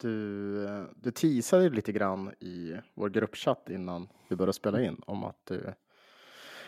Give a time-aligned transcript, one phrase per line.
[0.00, 5.46] Du, du teasade lite grann i vår gruppchatt innan vi började spela in om att
[5.46, 5.74] du,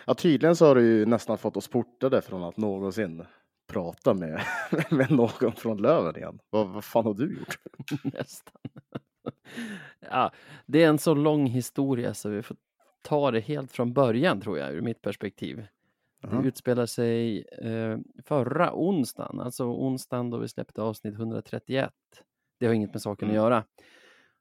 [0.06, 3.24] ja tydligen så har du ju nästan fått oss portade från att någonsin
[3.66, 4.43] prata med,
[4.90, 6.38] med någon från Löven igen.
[6.51, 7.58] Vad, vad fan har du gjort?
[8.04, 8.61] Nästan.
[10.10, 10.33] ja,
[10.67, 12.56] det är en så lång historia så vi får
[13.03, 15.67] ta det helt från början tror jag ur mitt perspektiv.
[16.23, 21.92] Det utspelar sig eh, förra onsdagen, alltså onsdagen då vi släppte avsnitt 131.
[22.61, 23.41] Det har inget med saken Mm.
[23.41, 23.65] att göra.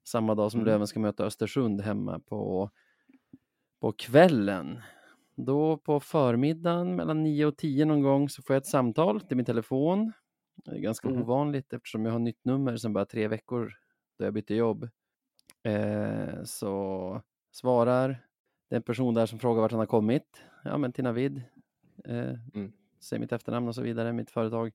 [0.04, 0.72] Samma dag som Mm.
[0.74, 2.70] Löven ska möta Östersund hemma på,
[3.82, 4.80] på kvällen.
[5.36, 9.38] Då på förmiddagen mellan 9 och 10 någon gång så får jag ett samtal till
[9.38, 10.12] min telefon.
[10.66, 11.22] Det är ganska Mhm.
[11.22, 13.74] ovanligt eftersom jag har nytt nummer sedan bara tre veckor
[14.20, 14.90] då jag bytte jobb.
[15.64, 18.08] Eh, så svarar
[18.70, 20.44] det är en person där som frågar vart han har kommit.
[20.64, 21.44] Ja, men till Navid.
[22.06, 22.72] Eh, Mm.
[23.00, 24.72] Säger mitt efternamn och så vidare, mitt företag.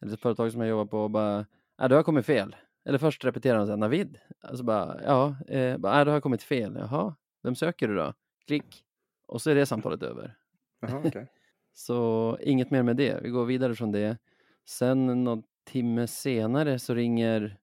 [0.00, 1.46] Eller ett företag som jag jobbar på bara,
[1.78, 2.56] ja du har kommit fel.
[2.84, 4.18] Eller först repeterar han så här, Navid.
[4.40, 6.76] Alltså bara, ja, eh, bara, ja, du har kommit fel.
[6.78, 8.14] Jaha, vem söker du då?
[8.46, 8.84] Klick.
[9.26, 10.36] Och så är det samtalet över.
[10.80, 11.26] Jaha, okej.
[11.72, 13.22] Så inget mer med det.
[13.22, 14.18] Vi går vidare från det.
[14.64, 17.56] Sen någon timme senare så ringer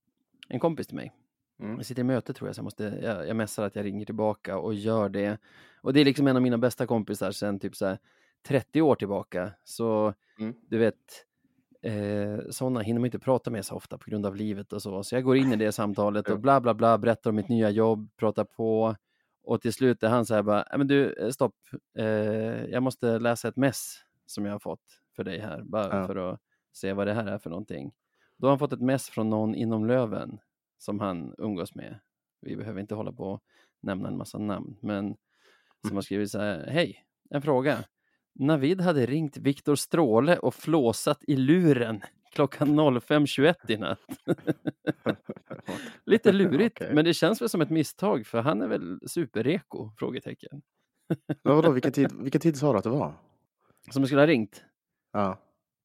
[0.50, 1.12] en kompis till mig.
[1.60, 1.76] Mm.
[1.76, 4.06] Jag sitter i möte tror jag, så jag, måste, jag, jag messar att jag ringer
[4.06, 5.38] tillbaka och gör det.
[5.82, 7.98] Och det är liksom en av mina bästa kompisar sen typ så här
[8.48, 9.52] 30 år tillbaka.
[9.64, 10.54] Så Mm.
[10.68, 11.26] du vet,
[11.82, 15.04] eh, sådana hinner man inte prata med så ofta på grund av livet och så.
[15.04, 17.70] Så jag går in i det samtalet och bla bla bla, berättar om mitt nya
[17.70, 18.96] jobb, pratar på.
[19.44, 21.56] Och till slut är han så här bara, "Nej, men du, eh, stopp,
[21.98, 22.06] eh,
[22.66, 24.82] jag måste läsa ett mess som jag har fått
[25.16, 26.08] för dig här, bara Ja.
[26.08, 26.40] för att
[26.72, 27.92] se vad det här är för någonting.
[28.38, 30.40] Då har han fått ett mess från någon inom Löven
[30.78, 32.00] som han umgås med.
[32.42, 33.44] Vi behöver inte hålla på och
[33.82, 35.16] nämna en massa namn, men
[35.88, 37.78] som har skrivit så här, hej, en fråga.
[38.40, 42.02] Navid hade ringt Viktor Stråle och flåsat i luren
[42.32, 44.00] klockan 05.21 i natt.
[46.06, 46.94] Lite lurigt, Okej.
[46.96, 49.92] men det känns väl som ett misstag för han är väl superreko?
[49.98, 50.62] Frågetecken.
[51.44, 53.14] Men vadå, vilken tid, vilken tid sa du att det var?
[53.92, 54.64] Som skulle ha ringt
[55.14, 55.38] Ja.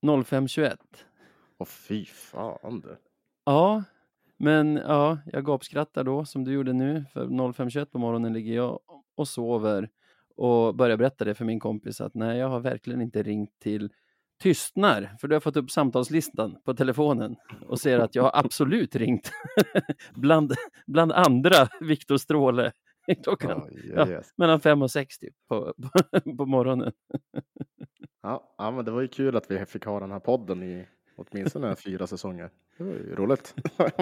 [0.03, 0.77] 05.21.
[1.59, 2.97] Åh fy fan du.
[3.45, 3.85] Ja,
[4.37, 7.05] men ja, jag gapskrattar då som du gjorde nu.
[7.13, 8.81] För 05.21 på morgonen ligger jag
[9.15, 9.89] och sover
[10.37, 13.91] och börjar berätta det för min kompis att nej, jag har verkligen inte ringt till
[14.43, 17.37] tystnar, för du har fått upp samtalslistan på telefonen
[17.69, 19.31] och ser att jag har absolut ringt
[20.15, 20.53] bland,
[20.87, 22.73] bland andra Viktor Stråle
[23.25, 24.05] klockan Oj, ja.
[24.05, 24.23] oj, oj.
[24.37, 26.93] mellan fem och sex typ på, på, på morgonen.
[28.23, 30.87] Ja, ja, men det var ju kul att vi fick ha den här podden i
[31.17, 32.51] åtminstone fyra säsonger.
[32.79, 33.55] Det var ju roligt.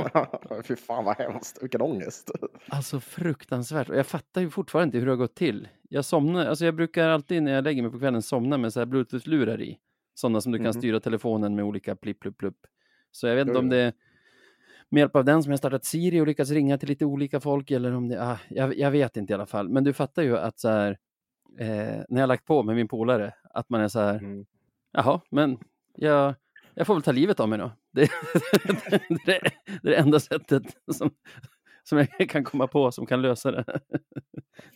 [0.65, 2.31] Fy fan vad hemskt, vilken ångest.
[2.69, 3.89] Alltså fruktansvärt.
[3.89, 5.69] Och jag fattar ju fortfarande inte hur det har gått till.
[5.89, 8.81] Jag somnar, alltså jag brukar alltid när jag lägger mig på kvällen somna med så
[8.81, 9.79] här bluetooth-lurar i.
[10.15, 10.73] Sådana som du kan Mhm.
[10.73, 12.57] styra telefonen med olika plipp, plupp, plupp.
[13.11, 13.93] Så jag vet inte om det är
[14.89, 17.71] med hjälp av den som jag startat Siri och lyckats ringa till lite olika folk
[17.71, 19.69] eller om det, ah, jag, jag vet inte i alla fall.
[19.69, 20.99] Men du fattar ju att så här,
[21.59, 24.47] eh, när jag lagt på med min polare, att man är så här, Mm.
[24.93, 25.59] jaha, men
[25.95, 26.35] jag,
[26.75, 27.73] jag får väl ta livet av mig då.
[27.93, 28.01] Det,
[28.65, 29.53] det, det, är
[29.83, 30.63] det enda sättet
[30.93, 31.11] som,
[31.83, 33.81] som jag kan komma på som kan lösa det.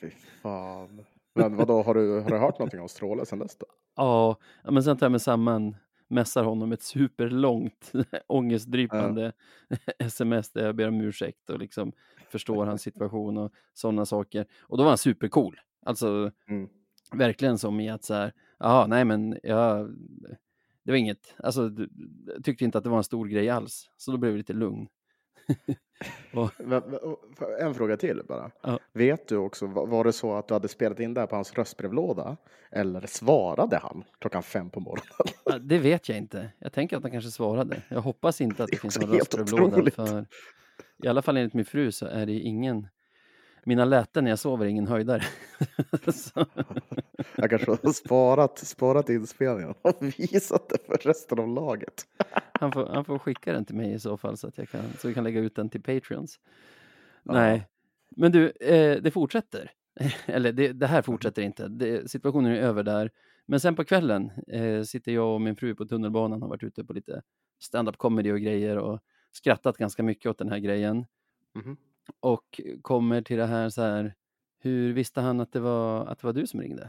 [0.01, 0.11] Fy
[0.43, 1.05] fan.
[1.35, 3.67] Men vadå, har du, har du hört någonting om Stråle sen dess då?
[3.97, 5.77] Ja, ja, men sen tar jag mig samman,
[6.09, 7.93] mässar honom ett superlångt
[8.27, 9.33] ångestdrypande
[9.99, 11.93] sms där jag ber om ursäkt och liksom
[12.29, 14.47] förstår hans situation och sådana saker.
[14.63, 15.61] Och då var han supercool.
[15.87, 16.69] Alltså Mm.
[17.13, 19.95] verkligen som i att så här, ja, nej men jag,
[20.87, 21.71] det var inget, alltså
[22.27, 23.91] jag tyckte inte att det var en stor grej alls.
[23.97, 24.87] Så då blev det lite lugn.
[26.35, 26.51] och,
[27.61, 28.51] En fråga till bara.
[28.63, 28.79] Ja.
[28.93, 31.55] Vet du också, var det så att du hade spelat in det här på hans
[31.55, 32.37] röstbrevlåda?
[32.71, 35.35] Eller svarade han klockan fem på morgonen?
[35.45, 36.51] Ja, Det vet jag inte.
[36.59, 37.83] Jag tänker att han kanske svarade.
[37.89, 39.65] Jag hoppas inte att Det det finns någon röstbrevlåda.
[39.67, 39.95] otroligt.
[39.95, 40.27] För
[41.05, 42.89] I alla fall enligt min fru så är det ingen...
[43.69, 45.23] Mina läten när jag sover är ingen höjdare.
[47.37, 52.07] Jag kanske har sparat, sparat inspelningen och visat det för resten av laget.
[52.53, 54.81] han, får, han får skicka den till mig i så fall så att jag kan,
[54.99, 56.41] så vi kan lägga ut den till Patreons.
[57.23, 57.33] Ja.
[57.33, 57.67] Nej,
[58.11, 59.71] men du, eh, det fortsätter.
[60.27, 61.69] Eller det, det här fortsätter inte.
[61.69, 63.11] Det, situationen är över där.
[63.47, 66.85] Men sen på kvällen eh, sitter jag och min fru på tunnelbanan har varit ute
[66.85, 67.23] på lite
[67.59, 69.01] stand-up comedy och grejer och
[69.33, 71.07] skrattat ganska mycket åt den här grejen.
[71.55, 71.77] Mhm.
[72.21, 74.15] Och kommer till det här så här,
[74.59, 76.89] hur visste han att det var, att det var du som ringde?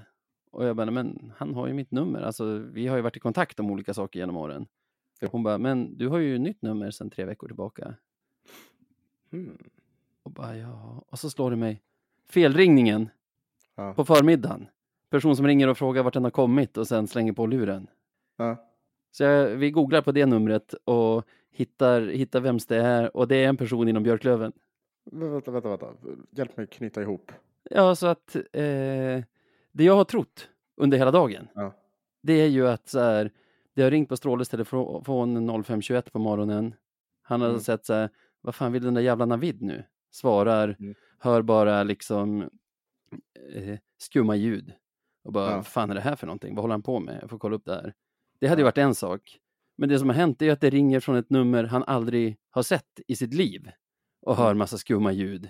[0.52, 3.18] Och jag bara, "Nej, men han har ju mitt nummer, alltså vi har ju varit
[3.18, 4.68] i kontakt om olika saker genom åren.
[5.20, 5.28] Ja.
[5.32, 7.94] Hon bara, men du har ju nytt nummer sedan tre veckor tillbaka.
[9.32, 9.58] Hmm.
[10.24, 11.82] Och bara, ja, och så slår det mig,
[12.30, 13.10] felringningen
[13.76, 13.94] Ja.
[13.94, 14.68] på förmiddagen.
[15.10, 17.88] Person som ringer och frågar vart den har kommit och sen slänger på luren.
[18.38, 18.68] Ja.
[19.12, 23.36] Så jag, vi googlar på det numret och hittar, hittar vems det är och det
[23.36, 24.52] är en person inom Björklöven.
[25.12, 25.94] Vänta, vänta, vänta.
[26.32, 27.32] Hjälp mig knyta ihop.
[27.70, 28.44] Ja, så att eh,
[29.72, 31.74] det jag har trott under hela dagen, Ja.
[32.22, 33.32] det är ju att så här,
[33.74, 36.76] det har ringt på Stråles telefon 05.21 på morgonen.
[37.22, 37.60] Han har Mm.
[37.62, 38.10] sett så här,
[38.42, 39.84] vad fan vill den där jävla Navid nu?
[40.12, 40.96] Svarar, Mm.
[41.20, 42.42] hör bara liksom
[43.54, 44.74] eh, skumma ljud.
[45.24, 45.56] Och bara, Ja.
[45.56, 46.56] vad fan är det här för någonting?
[46.56, 47.18] Vad håller han på med?
[47.22, 47.94] Jag får kolla upp det här.
[48.40, 49.40] Det hade ju varit en sak.
[49.76, 52.64] Men det som har hänt är att det ringer från ett nummer han aldrig har
[52.64, 53.72] sett i sitt liv
[54.28, 55.50] och hör massa skumma ljud.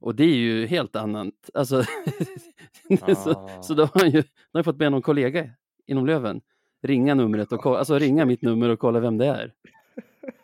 [0.00, 1.50] Och det är ju helt annat.
[1.54, 1.82] Alltså,
[3.24, 3.62] så, Ah.
[3.62, 4.22] så då har han ju
[4.52, 5.50] då har fått be någon kollega
[5.86, 6.40] inom Löven
[6.82, 9.52] ringa numret och kolla, alltså ringa mitt nummer och kolla vem det är.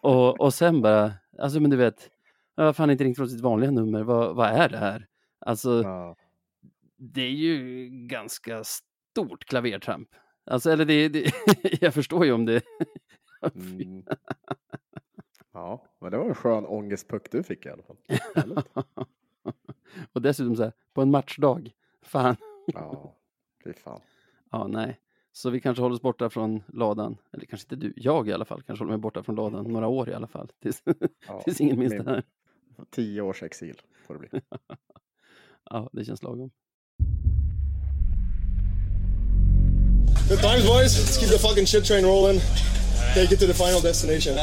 [0.01, 2.11] Och, och sen bara, alltså men du vet,
[2.57, 5.07] jag har fan inte ringt från sitt vanliga nummer, vad, vad är det här?
[5.41, 6.17] Alltså, Ja.
[6.97, 10.09] det är ju ganska stort klavertramp.
[10.51, 11.33] Alltså, eller det, det
[11.81, 12.63] jag förstår ju om det.
[13.55, 14.05] Mm.
[15.65, 17.97] Ja, men det var en skön ångestpuck du fick i alla fall.
[20.13, 21.71] Och dessutom så här, på en matchdag,
[22.03, 22.37] fan.
[22.67, 23.15] Ja,
[23.65, 24.01] fy fan.
[24.53, 25.01] Ja, nej.
[25.33, 27.17] Så vi kanske håller oss borta från ladan.
[27.33, 29.87] Eller kanske inte du, jag i alla fall kanske håller mig borta från ladan några
[29.89, 30.53] år i alla fall.
[30.63, 30.83] Tills,
[31.29, 32.23] Ja, tills ingen minns min- det här.
[32.91, 34.41] Tio års exil får det bli.
[35.71, 36.51] Ja, det känns lagom.
[40.29, 40.99] Good times, boys.
[40.99, 42.41] Let's keep the fucking shit train rolling.
[43.15, 44.35] Take it to the final destination.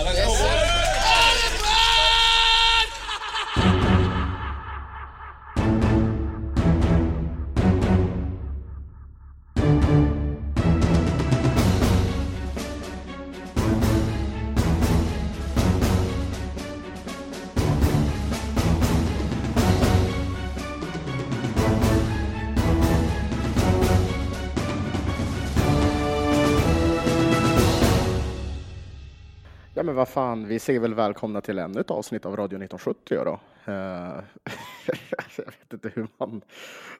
[30.11, 33.39] Fan, vi säger väl välkomna till ännu ett avsnitt av Radio 1970 då.
[33.71, 33.73] Eh,
[35.37, 36.41] jag vet inte hur man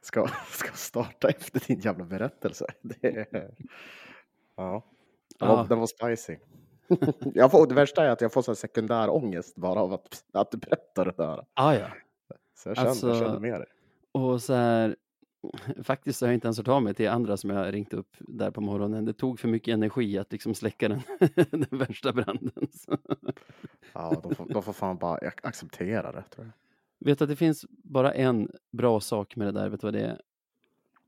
[0.02, 2.66] ska, ska starta efter din jävla berättelse.
[2.82, 3.26] Det,
[4.56, 4.84] ja,
[5.40, 5.66] den var, Ja.
[5.70, 6.38] den var spicy.
[7.34, 10.52] jag får, det värsta är att jag får så sekundär ångest bara av att, att
[10.52, 11.46] du berättar det där.
[11.54, 11.88] Ah, ja.
[12.58, 13.68] Så jag känner, Alltså- jag känner med dig.
[14.12, 14.96] Och så här,
[15.84, 18.16] faktiskt så har jag inte ens hört av mig till andra som jag ringt upp
[18.20, 19.06] där på morgonen.
[19.06, 21.02] Det tog för mycket energi att liksom släcka den,
[21.52, 22.68] den värsta branden.
[23.94, 26.54] Ja, de får, de får fan bara ac- acceptera det tror jag.
[27.06, 29.94] Vet du att det finns bara en bra sak med det där, vet du vad
[29.94, 30.22] det är?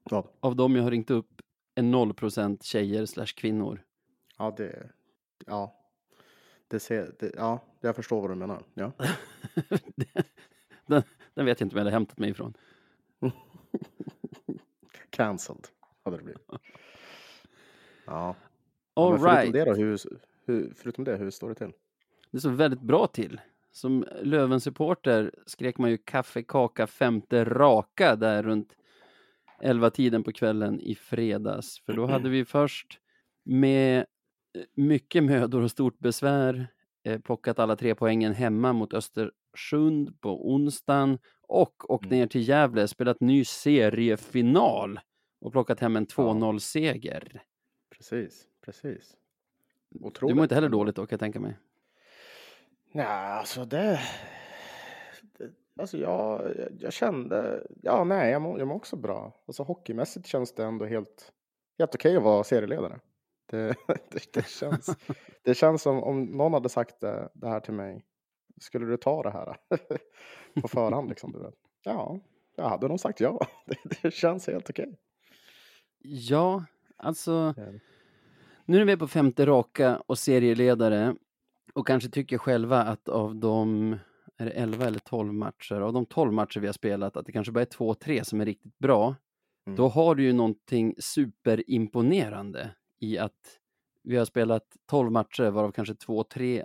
[0.04, 0.28] Vad?
[0.40, 1.42] Av dem jag har ringt upp
[1.76, 3.84] är 0% tjejer slash kvinnor.
[4.38, 4.90] Ja, det,
[5.46, 5.76] ja,
[6.68, 8.64] det ser, det, ja, jag förstår vad du menar.
[8.74, 8.92] Ja.
[10.86, 11.04] den,
[11.34, 12.54] den vet jag inte om jag hade hämtat mig ifrån.
[15.14, 15.68] Cancelled
[16.04, 16.48] hade det blivit.
[18.06, 18.36] Ja.
[18.94, 19.54] All men förutom, right.
[19.54, 20.00] det då, hur,
[20.46, 21.72] hur, förutom det, hur står det till?
[22.32, 23.42] Det står väldigt bra till.
[23.72, 28.76] Som Löven-supporter skrek man ju kaffe, kaka, femte raka där runt
[29.62, 31.80] elva tiden på kvällen i fredags.
[31.86, 33.00] För då hade vi först
[33.44, 34.06] med eh,
[34.76, 36.68] mycket mödor och stort besvär
[37.04, 38.94] eh, plockat alla tre poängen hemma mot
[39.54, 42.18] Östersund på onsdagen och åkt Mm.
[42.20, 45.00] ner till Gävle, spelat ny seriefinal
[45.42, 47.42] och plockat hem en 2-0-seger.
[47.90, 49.18] Precis, precis.
[49.90, 50.36] Du Otroligt.
[50.36, 51.58] mår inte heller dåligt då kan jag tänka mig.
[52.92, 54.00] Nej, alltså det...
[55.38, 55.52] det
[55.82, 57.68] alltså jag, jag, jag kände...
[57.82, 59.44] Ja, nej, jag mår, jag mår också bra.
[59.46, 61.32] Alltså hockeymässigt känns det ändå helt,
[61.80, 63.00] helt okej att vara serieledare.
[63.46, 64.98] Det, det, det, känns,
[65.44, 68.06] det känns som om någon hade sagt det, det här till mig.
[68.62, 69.58] Skulle du ta det här
[70.62, 71.32] på förhand liksom?
[71.32, 71.56] Du vet.
[71.84, 72.20] Ja,
[72.56, 73.48] jag hade nog sagt ja.
[73.66, 74.98] Det, det känns helt okej.
[76.04, 76.66] Ja,
[76.98, 77.54] alltså
[78.66, 81.16] nu är vi på femte raka och serieledare
[81.74, 83.96] och kanske tycker själva att av de
[84.38, 87.32] är det 11 eller 12 matcher, av de 12 matcher vi har spelat, att det
[87.32, 89.16] kanske bara är två, tre som är riktigt bra.
[89.66, 89.78] Mm.
[89.78, 93.60] Då har du ju någonting superimponerande i att
[94.04, 96.64] vi har spelat 12 matcher, varav kanske två, tre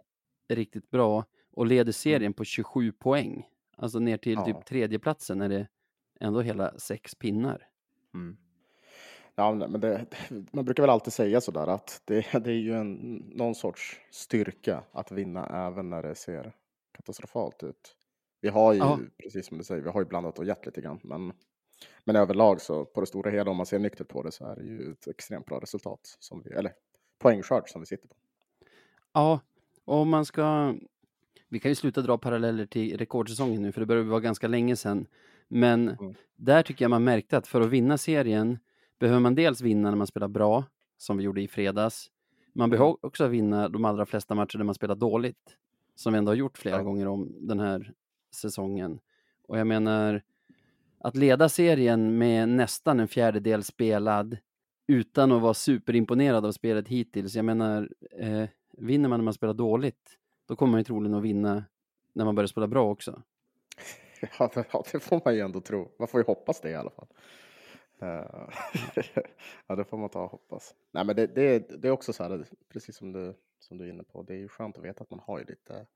[0.49, 1.25] är riktigt bra
[1.59, 3.49] och leder serien på 27 poäng.
[3.77, 4.45] Alltså ner till Ja.
[4.45, 5.69] typ tredjeplatsen är det
[6.21, 7.69] ändå hela sex pinnar.
[8.15, 8.37] Mm.
[9.35, 10.07] Ja, men det,
[10.53, 12.93] man brukar väl alltid säga sådär att det, det är ju en,
[13.35, 16.53] någon sorts styrka att vinna även när det ser
[16.93, 17.97] katastrofalt ut.
[18.41, 18.99] Vi har ju, Ja.
[19.23, 21.01] precis som du säger, vi har ju blandat och gett lite grann.
[21.03, 21.33] Men,
[22.05, 24.57] men överlag så på det stora hela, om man ser nyktert på det, så är
[24.57, 26.17] det ju ett extremt bra resultat.
[26.19, 26.73] Som vi, eller
[27.19, 28.15] poängskörd som vi sitter på.
[29.13, 29.41] Ja,
[29.85, 30.75] och om man ska...
[31.49, 34.77] Vi kan ju sluta dra paralleller till rekordsäsongen nu, för det börjar vara ganska länge
[34.77, 35.07] sedan.
[35.49, 36.15] Men Mm.
[36.37, 38.59] där tycker jag man märkte att för att vinna serien
[38.99, 40.65] behöver man dels vinna när man spelar bra,
[40.97, 42.11] som vi gjorde i fredags.
[42.53, 45.57] Man behöver också vinna de allra flesta matcher där man spelar dåligt,
[45.95, 46.83] som vi ändå har gjort flera Ja.
[46.83, 47.93] gånger om den här
[48.35, 48.99] säsongen.
[49.49, 50.23] Och jag menar,
[51.01, 54.37] att leda serien med nästan en fjärdedel spelad
[54.87, 57.35] utan att vara superimponerad av spelet hittills.
[57.35, 58.45] Jag menar, eh,
[58.79, 60.19] vinner man när man spelar dåligt,
[60.49, 61.65] då kommer man ju troligen att vinna
[62.13, 63.23] när man börjar spela bra också.
[64.39, 64.51] Ja,
[64.93, 65.93] det, får man ju ändå tro.
[65.99, 67.07] Man får ju hoppas det i alla fall.
[67.99, 68.49] Eh,
[69.67, 70.75] ja, det får man ta och hoppas.
[70.91, 73.91] Nej, men det, det, det är också så här, precis som du, som du är
[73.91, 75.87] inne på, det är ju skönt att veta att man har ju lite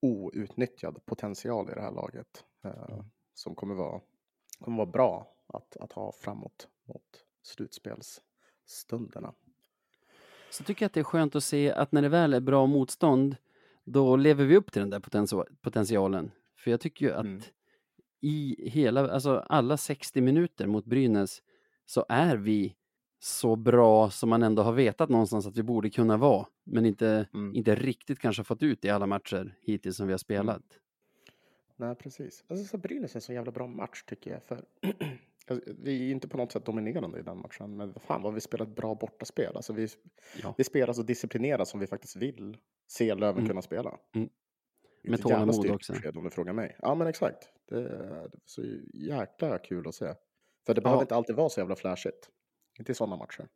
[0.00, 3.00] outnyttjad potential i det här laget eh,
[3.34, 4.00] som kommer vara,
[4.60, 9.34] kommer vara bra att, att ha framåt mot slutspelsstunderna.
[10.50, 12.66] Så tycker jag att det är skönt att se att när det väl är bra
[12.66, 13.36] motstånd,
[13.86, 16.30] då lever vi upp till den där potential- potentialen.
[16.56, 17.40] För jag tycker ju att Mm.
[18.20, 21.42] i hela, alltså alla 60 minuter mot Brynäs
[21.86, 22.76] så är vi
[23.18, 27.28] så bra som man ändå har vetat någonstans att vi borde kunna vara, men inte,
[27.34, 27.54] Mm.
[27.54, 30.62] inte riktigt kanske fått ut i alla matcher hittills som vi har spelat.
[31.76, 32.44] Nej, precis.
[32.48, 34.42] Alltså, så Brynäs är en så jävla bra match tycker jag.
[34.44, 34.64] För
[35.78, 38.66] vi är inte på något sätt dominerande i den matchen, men fan vad vi spelar
[38.66, 39.56] ett bra bortaspel.
[39.56, 39.88] Alltså, vi,
[40.42, 40.54] Ja.
[40.58, 43.48] vi spelar så disciplinerat som vi faktiskt vill se Löven Mm.
[43.48, 43.98] kunna spela.
[44.14, 44.28] Mm.
[45.04, 45.92] Med tålamod också.
[46.14, 46.76] Om du frågar mig.
[46.78, 47.48] Ja, men exakt.
[47.68, 47.86] Det är det
[48.16, 48.62] är så
[48.94, 50.14] jäkla kul att se.
[50.66, 51.04] För det behöver Ja.
[51.04, 52.30] inte alltid vara så jävla flashigt.
[52.78, 53.48] Inte i sådana matcher.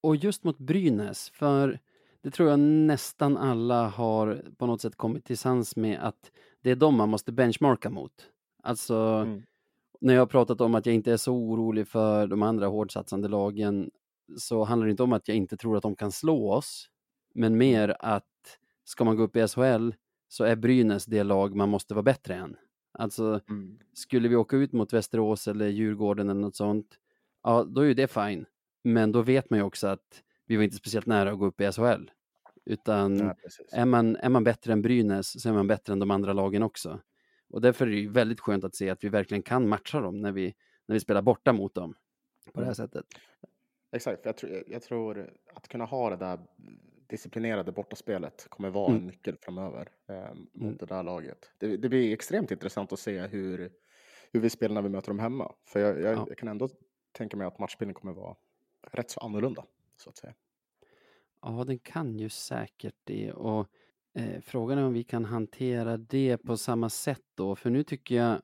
[0.00, 1.78] Och just mot Brynäs, för
[2.20, 6.70] det tror jag nästan alla har på något sätt kommit till sans med att det
[6.70, 8.30] är de man måste benchmarka mot.
[8.62, 9.42] Alltså, Mm.
[10.04, 13.28] När jag har pratat om att jag inte är så orolig för de andra hårdsatsande
[13.28, 13.90] lagen
[14.38, 16.88] så handlar det inte om att jag inte tror att de kan slå oss,
[17.34, 18.24] men mer att
[18.84, 19.90] ska man gå upp i SHL
[20.28, 22.56] så är Brynäs det lag man måste vara bättre än.
[22.98, 23.78] Alltså, Mm.
[23.92, 26.86] skulle vi åka ut mot Västerås eller Djurgården eller något sånt,
[27.42, 28.46] ja, då är ju det fine.
[28.84, 31.60] Men då vet man ju också att vi var inte speciellt nära att gå upp
[31.60, 32.10] i SHL.
[32.66, 33.72] Utan precis.
[33.72, 36.62] är, man, är man bättre än Brynäs så är man bättre än de andra lagen
[36.62, 37.00] också.
[37.54, 40.20] Och därför är det ju väldigt skönt att se att vi verkligen kan matcha dem
[40.20, 40.54] när vi,
[40.86, 41.94] när vi spelar borta mot dem
[42.52, 42.74] på det här Mm.
[42.74, 43.06] sättet.
[43.92, 46.38] Exakt, jag, tror, jag tror att kunna ha det där
[47.06, 49.00] disciplinerade bortaspelet kommer vara Mm.
[49.00, 50.76] en nyckel framöver eh, mot Mm.
[50.76, 51.50] det där laget.
[51.58, 53.70] Det, det blir extremt intressant att se hur,
[54.32, 55.54] hur vi spelar när vi möter dem hemma.
[55.64, 56.24] För jag, jag, Ja.
[56.28, 56.68] jag kan ändå
[57.12, 58.36] tänka mig att matchbilden kommer vara
[58.92, 59.64] rätt så annorlunda,
[59.96, 60.34] så att säga.
[61.42, 63.32] Ja, den kan ju säkert det.
[63.32, 63.68] Och
[64.14, 67.56] eh, frågan är om vi kan hantera det på samma sätt då.
[67.56, 68.40] För nu tycker jag,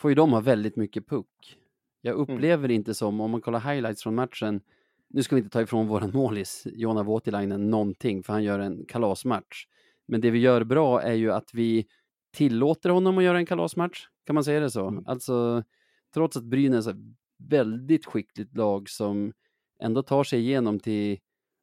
[0.00, 1.58] får ju de ha väldigt mycket puck.
[2.00, 4.60] Jag upplever inte som, om man kollar highlights från matchen,
[5.08, 8.84] nu ska vi inte ta ifrån våran målis, Jona Voutilainen, någonting, för han gör en
[8.86, 9.66] kalasmatch.
[10.06, 11.86] Men det vi gör bra är ju att vi
[12.36, 14.88] tillåter honom att göra en kalasmatch, kan man säga det så?
[14.88, 15.04] Mm.
[15.06, 15.64] Alltså,
[16.14, 16.96] trots att Brynäs är ett
[17.38, 19.32] väldigt skickligt lag som
[19.82, 21.18] ändå tar sig igenom till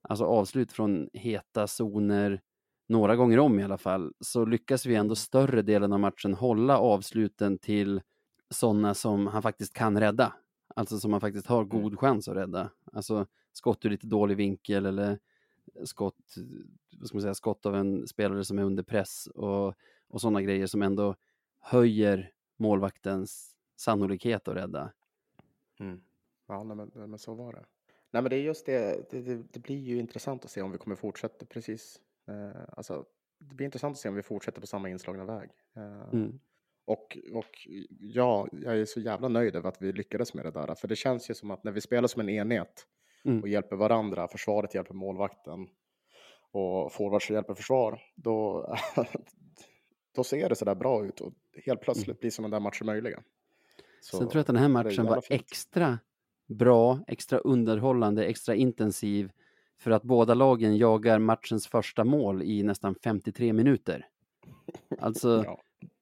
[0.09, 2.41] alltså avslut från heta zoner
[2.87, 6.79] några gånger om i alla fall, så lyckas vi ändå större delen av matchen hålla
[6.79, 8.01] avsluten till
[8.49, 10.33] sådana som han faktiskt kan rädda.
[10.75, 12.71] Alltså som han faktiskt har god chans att rädda.
[12.91, 15.19] Alltså skott ur lite dålig vinkel eller
[15.83, 16.35] skott,
[16.99, 19.73] vad ska man säga, skott av en spelare som är under press och,
[20.07, 21.15] och sådana grejer som ändå
[21.59, 24.91] höjer målvaktens sannolikhet att rädda.
[25.79, 26.01] Mm.
[26.47, 27.65] Ja, men, men så var det.
[28.11, 30.77] Nej, men det är just det, det, det blir ju intressant att se om vi
[30.77, 32.01] kommer fortsätta precis.
[32.27, 33.05] Eh, alltså,
[33.39, 35.49] det blir intressant att se om vi fortsätter på samma inslagna väg.
[35.75, 36.39] Eh, Mm.
[36.87, 37.67] Och, och
[37.99, 40.75] ja, jag är så jävla nöjd över att vi lyckades med det där.
[40.75, 42.87] För det känns ju som att när vi spelar som en enhet
[43.25, 43.41] Mm.
[43.41, 45.67] och hjälper varandra, försvaret hjälper målvakten
[46.51, 48.67] och forwards hjälper försvar, då,
[50.15, 51.33] då ser det sådär bra ut och
[51.65, 53.23] helt plötsligt blir sådana där matcher möjliga.
[54.01, 55.41] Så, Sen tror jag att den här matchen var fint.
[55.41, 55.99] extra
[56.47, 59.31] bra, extra underhållande, extra intensiv
[59.79, 64.07] för att båda lagen jagar matchens första mål i nästan 53 minuter.
[64.99, 65.61] Alltså, Ja.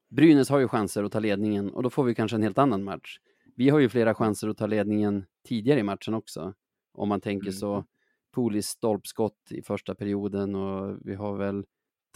[0.09, 2.83] Brynäs har ju chanser att ta ledningen och då får vi kanske en helt annan
[2.83, 3.19] match.
[3.55, 6.53] Vi har ju flera chanser att ta ledningen tidigare i matchen också.
[6.93, 7.53] Om man tänker Mm.
[7.53, 7.85] så.
[8.31, 11.65] Polis stolpskott i första perioden och vi har väl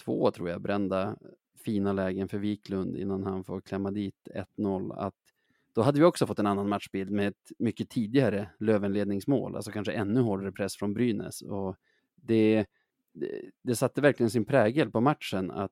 [0.04, 1.18] två, tror jag, brända
[1.64, 4.94] fina lägen för Wiklund innan han får klämma dit 1-0.
[4.98, 5.16] Att
[5.78, 9.94] då hade vi också fått en annan matchbild med ett mycket tidigare Lövenledningsmål, alltså kanske
[9.94, 11.42] ännu hårdare press från Brynäs.
[11.42, 11.76] Och
[12.16, 12.66] det,
[13.14, 15.72] det, det satte verkligen sin prägel på matchen att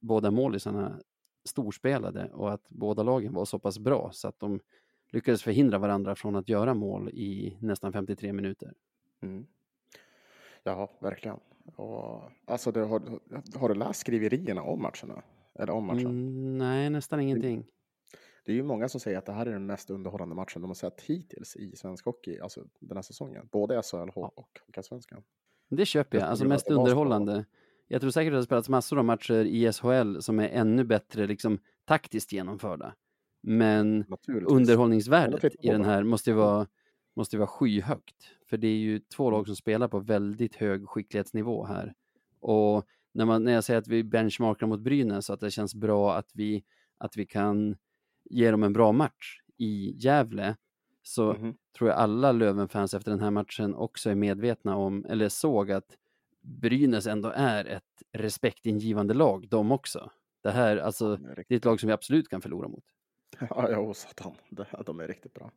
[0.00, 1.00] båda målisarna
[1.44, 4.60] storspelade och att båda lagen var så pass bra så att de
[5.12, 8.72] lyckades förhindra varandra från att göra mål i nästan 53 minuter.
[9.22, 9.46] Mm.
[10.62, 11.36] Ja, verkligen.
[11.76, 13.02] Och, alltså, det, har,
[13.58, 15.22] har du läst skriverierna om matcherna?
[15.58, 16.06] Eller om matchen?
[16.06, 17.66] Mm, nej, nästan ingenting.
[18.44, 20.68] Det är ju många som säger att det här är den mest underhållande matchen de
[20.68, 23.48] har sett hittills i svensk hockey, alltså den här säsongen.
[23.52, 25.22] Både SHL och Hockeyallsvenskan.
[25.70, 26.28] Det köper jag.
[26.28, 27.44] Alltså mest underhållande.
[27.88, 30.84] jag tror säkert att det har spelats massor av matcher i SHL som är ännu
[30.84, 32.94] bättre liksom taktiskt genomförda.
[33.42, 34.04] Men
[34.46, 36.66] underhållningsvärdet i den här måste ju vara,
[37.16, 38.30] måste vara skyhögt.
[38.46, 41.94] För det är ju två lag som spelar på väldigt hög skicklighetsnivå här.
[42.40, 45.74] Och när, man, när jag säger att vi benchmarkar mot Brynäs, så att det känns
[45.74, 46.64] bra att vi,
[46.98, 47.76] att vi kan
[48.24, 50.56] ge dem en bra match i Gävle,
[51.02, 51.54] så Mhm.
[51.78, 55.96] tror jag alla Löven-fans efter den här matchen också är medvetna om, eller såg att
[56.40, 60.10] Brynäs ändå är ett respektingivande lag, de också.
[60.42, 62.84] Det här, alltså, det är ett lag som vi absolut kan förlora mot.
[63.50, 64.34] Ja, jo, satan.
[64.50, 65.50] Det, de är riktigt bra.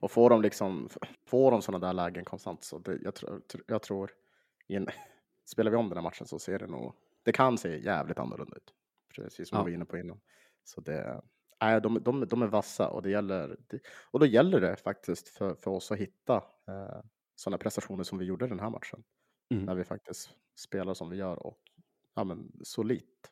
[0.00, 0.88] Och får de liksom,
[1.26, 4.10] får de sådana där lägen konstant så det, jag, tror, jag tror,
[4.68, 4.86] en,
[5.50, 8.56] spelar vi om den här matchen så ser det nog, det kan se jävligt annorlunda
[8.56, 8.74] ut.
[9.14, 9.64] Precis som Ja.
[9.64, 10.20] du var inne på innan.
[10.64, 11.22] Så det,
[11.60, 13.56] nej, de, de, de är vassa och det gäller,
[14.10, 16.36] och då gäller det faktiskt för, för oss att hitta
[16.68, 17.00] eh,
[17.34, 19.02] sådana prestationer som vi gjorde den här matchen.
[19.50, 19.64] Mm.
[19.64, 21.58] När vi faktiskt spelar som vi gör och
[22.14, 23.30] ja, men solitt.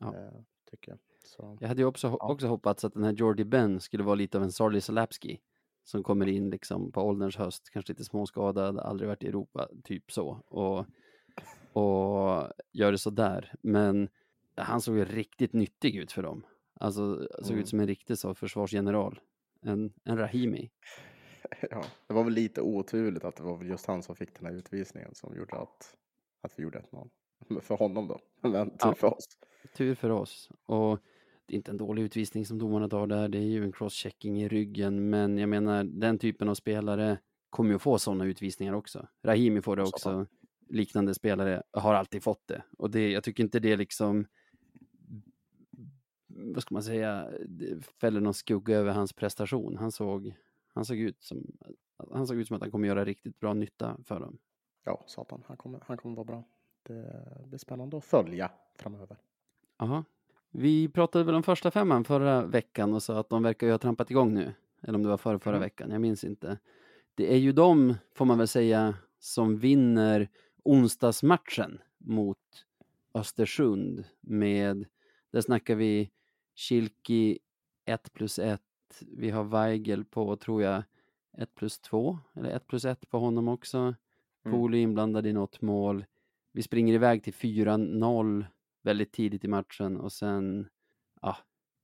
[0.00, 0.14] Ja.
[0.14, 0.40] Eh,
[0.70, 0.98] tycker jag.
[1.24, 1.58] Så.
[1.60, 4.44] Jag hade ju också, också hoppats att den här Jordy Ben skulle vara lite av
[4.44, 5.40] en Sarli Salapski
[5.84, 10.12] som kommer in liksom på ålderns höst, kanske lite småskadad, aldrig varit i Europa, typ
[10.12, 10.28] så.
[10.46, 10.78] Och,
[11.82, 13.54] och gör det så där.
[13.62, 14.08] Men
[14.56, 16.46] han såg ju riktigt nyttig ut för dem.
[16.80, 17.60] Alltså såg Mm.
[17.60, 19.20] ut som en riktig så försvarsgeneral.
[19.62, 20.70] En, en Rahimi.
[21.70, 24.46] Ja, det var väl lite oturligt att det var väl just han som fick den
[24.46, 25.96] här utvisningen som gjorde att,
[26.42, 27.08] att vi gjorde 1-0.
[27.48, 28.94] Men För honom då, men tur Ja.
[28.94, 29.24] för oss.
[29.76, 30.50] Tur för oss.
[30.66, 30.98] Och
[31.46, 33.28] det är inte en dålig utvisning som domarna tar där.
[33.28, 35.10] Det är ju en crosschecking i ryggen.
[35.10, 37.18] Men jag menar, den typen av spelare
[37.50, 39.08] kommer ju få sådana utvisningar också.
[39.24, 40.26] Rahimi får det Så också.
[40.68, 42.62] Liknande spelare har alltid fått det.
[42.78, 44.26] Och det, jag tycker inte det liksom
[46.54, 47.30] vad ska man säga,
[48.00, 49.76] fäller någon skugga över hans prestation.
[49.76, 50.34] Han såg,
[50.74, 51.46] han såg ut som
[52.10, 54.38] han såg ut som att han kommer göra riktigt bra nytta för dem.
[54.84, 56.44] Ja, satan, han kommer, han kommer vara bra.
[56.82, 59.16] Det blir spännande att följa framöver.
[59.76, 60.04] Aha.
[60.50, 63.78] Vi pratade väl om första femman förra veckan och sa att de verkar ju ha
[63.78, 64.54] trampat igång nu.
[64.82, 65.66] Eller om det var förra, förra Mm.
[65.66, 66.58] veckan, jag minns inte.
[67.14, 70.28] Det är ju de, får man väl säga, som vinner
[70.62, 72.38] onsdagsmatchen mot
[73.14, 74.86] Östersund med,
[75.30, 76.10] där snackar vi
[76.56, 77.38] Kilki
[77.84, 78.60] 1 plus 1,
[79.16, 80.82] vi har Weigel på, tror jag,
[81.38, 83.78] 1 plus 2, eller 1 plus 1 på honom också.
[83.78, 83.94] Mm.
[84.58, 86.04] Poli inblandad i något mål.
[86.52, 88.46] Vi springer iväg till 4-0
[88.82, 90.68] väldigt tidigt i matchen och sen
[91.22, 91.36] ja,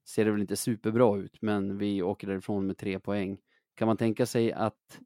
[0.04, 3.38] ser det väl inte superbra ut, men vi åker därifrån med tre poäng.
[3.74, 5.00] Kan man tänka sig att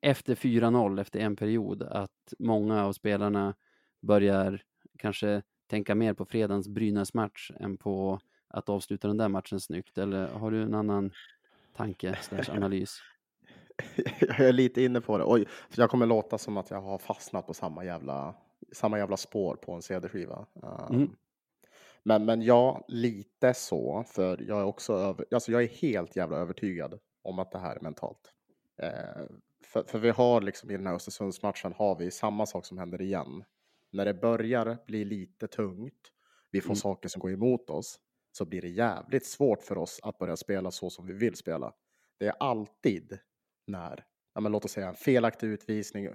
[0.00, 3.54] efter 4-0, efter en period, att många av spelarna
[4.00, 4.62] börjar
[4.98, 8.20] kanske tänka mer på fredagens Brynäs-match än på
[8.52, 9.98] att avsluta den där matchen snyggt?
[9.98, 11.10] Eller har du en annan
[11.76, 12.98] tanke slash analys?
[14.20, 15.24] jag är lite inne på det.
[15.26, 18.34] Oj, jag kommer låta som att jag har fastnat på samma jävla,
[18.72, 20.46] samma jävla spår på en CD-skiva.
[20.54, 21.10] Um, Mm.
[22.02, 24.04] men, men ja, lite så.
[24.06, 27.76] För jag är också över, alltså jag är helt jävla övertygad om att det här
[27.76, 28.32] är mentalt.
[28.82, 29.22] Eh,
[29.64, 33.02] för, för vi har liksom i den här Östersundsmatchen har vi samma sak som händer
[33.02, 33.44] igen.
[33.90, 36.00] När det börjar bli lite tungt,
[36.50, 36.76] vi får Mm.
[36.76, 37.98] saker som går emot oss,
[38.32, 41.74] så blir det jävligt svårt för oss att börja spela så som vi vill spela.
[42.18, 43.18] Det är alltid
[43.66, 46.08] när, ja, men låt oss säga en felaktig utvisning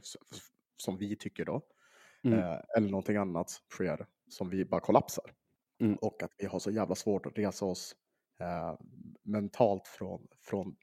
[0.78, 1.62] som vi tycker då,
[2.24, 2.40] Mm.
[2.40, 5.34] eh, eller någonting annat sker som vi bara kollapsar.
[5.82, 5.96] Mm.
[5.96, 7.96] Och att vi har så jävla svårt att resa oss
[8.40, 8.76] eh,
[9.24, 10.76] mentalt från, från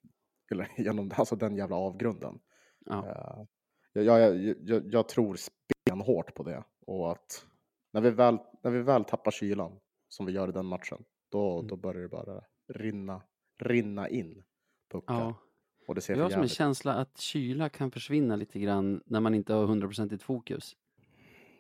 [0.52, 2.38] eller, genom alltså den jävla avgrunden.
[2.86, 3.06] Ja.
[3.08, 3.44] Eh,
[3.92, 7.46] jag, jag, jag, jag, jag tror stenhårt på det och att
[7.92, 11.58] när vi väl, när vi väl tappar kylan som vi gör i den matchen, då,
[11.58, 11.66] Mm.
[11.68, 12.42] då börjar det bara
[12.74, 13.22] rinna,
[13.62, 14.42] rinna in
[14.92, 15.14] puckar.
[15.14, 15.34] ja.
[15.86, 19.20] Och det ser Jag har som en känsla att kyla kan försvinna lite grann när
[19.20, 20.76] man inte har hundraprocentigt fokus.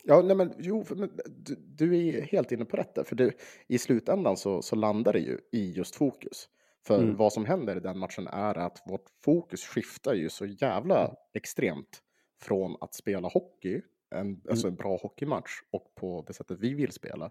[0.04, 3.32] Ja, nej men jo, men, du, du är helt inne på rätt där, för du,
[3.68, 6.48] i slutändan så, så landar det ju i just fokus.
[6.86, 7.16] För Mm.
[7.16, 11.16] vad som händer i den matchen är att vårt fokus skiftar ju så jävla Mm.
[11.34, 12.00] extremt
[12.42, 13.82] från att spela hockey,
[14.14, 17.30] en, alltså en bra hockeymatch, och på det sättet vi vill spela,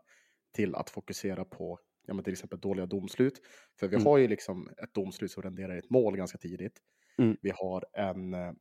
[0.56, 3.42] till att fokusera på ja, men till exempel dåliga domslut.
[3.80, 4.06] För vi Mm.
[4.06, 6.80] har ju liksom ett domslut som renderar i ett mål ganska tidigt.
[7.18, 7.38] Mm.
[7.42, 8.52] Vi har en, eh,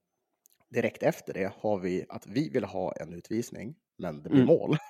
[0.70, 4.46] direkt efter det har vi att vi vill ha en utvisning, men det blir Mm.
[4.46, 4.76] mål.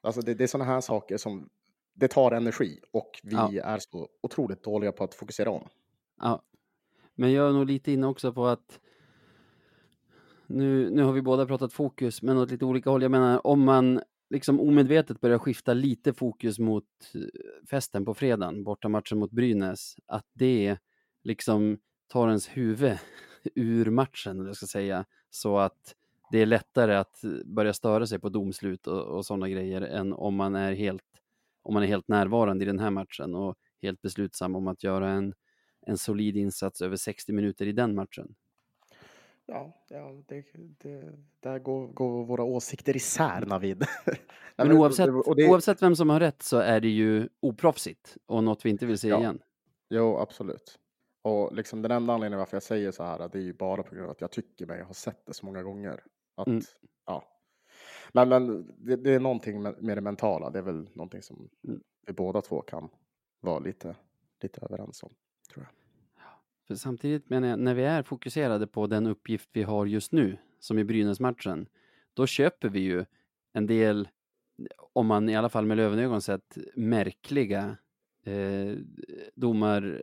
[0.00, 1.48] Alltså det, det är sådana här saker som,
[1.94, 3.52] det tar energi och vi Ja.
[3.62, 5.68] är så otroligt dåliga på att fokusera om.
[6.20, 6.42] Ja.
[7.14, 8.80] Men jag är nog lite inne också på att
[10.46, 13.02] nu, nu har vi båda pratat fokus, men åt lite olika håll.
[13.02, 17.20] Jag menar, om man liksom omedvetet börjar skifta lite fokus mot eh,
[17.70, 20.78] festen på fredagen, bortamatchen mot Brynäs, att det
[21.24, 22.98] liksom tar ens huvud
[23.54, 25.94] ur matchen, eller jag ska säga, så att
[26.30, 30.12] det är lättare att eh, börja störa sig på domslut och, och sådana grejer än
[30.12, 31.02] om man är helt
[31.62, 35.10] om man är helt närvarande i den här matchen och helt beslutsam om att göra
[35.10, 35.34] en,
[35.86, 38.34] en solid insats över 60 minuter i den matchen.
[39.50, 40.44] Ja, ja det,
[40.78, 43.84] det, där går, går våra åsikter isär, Navid.
[44.56, 45.06] Men oavsett,
[45.36, 45.48] det...
[45.48, 48.98] oavsett vem som har rätt så är det ju oproffsigt och något vi inte vill
[48.98, 49.18] se ja.
[49.18, 49.38] igen.
[49.90, 50.78] Jo, absolut.
[51.22, 53.94] Och liksom den enda anledningen varför jag säger så här, det är ju bara på
[53.94, 56.02] grund av att jag tycker mig ha sett det så många gånger.
[56.34, 56.62] Att, mm.
[57.06, 57.24] ja.
[58.12, 61.48] Men, men det, det, är någonting med, med det mentala, det är väl någonting som
[61.68, 61.80] mm.
[62.06, 62.88] vi båda två kan
[63.40, 63.96] vara lite,
[64.42, 65.14] lite överens om.
[66.68, 70.36] För samtidigt menar jag, när vi är fokuserade på den uppgift vi har just nu,
[70.58, 71.68] som i Brynäs-matchen,
[72.14, 73.04] då köper vi ju
[73.52, 74.08] en del,
[74.92, 77.76] om man i alla fall med Lövenögon sett, märkliga
[78.24, 78.76] eh,
[79.34, 80.02] domar,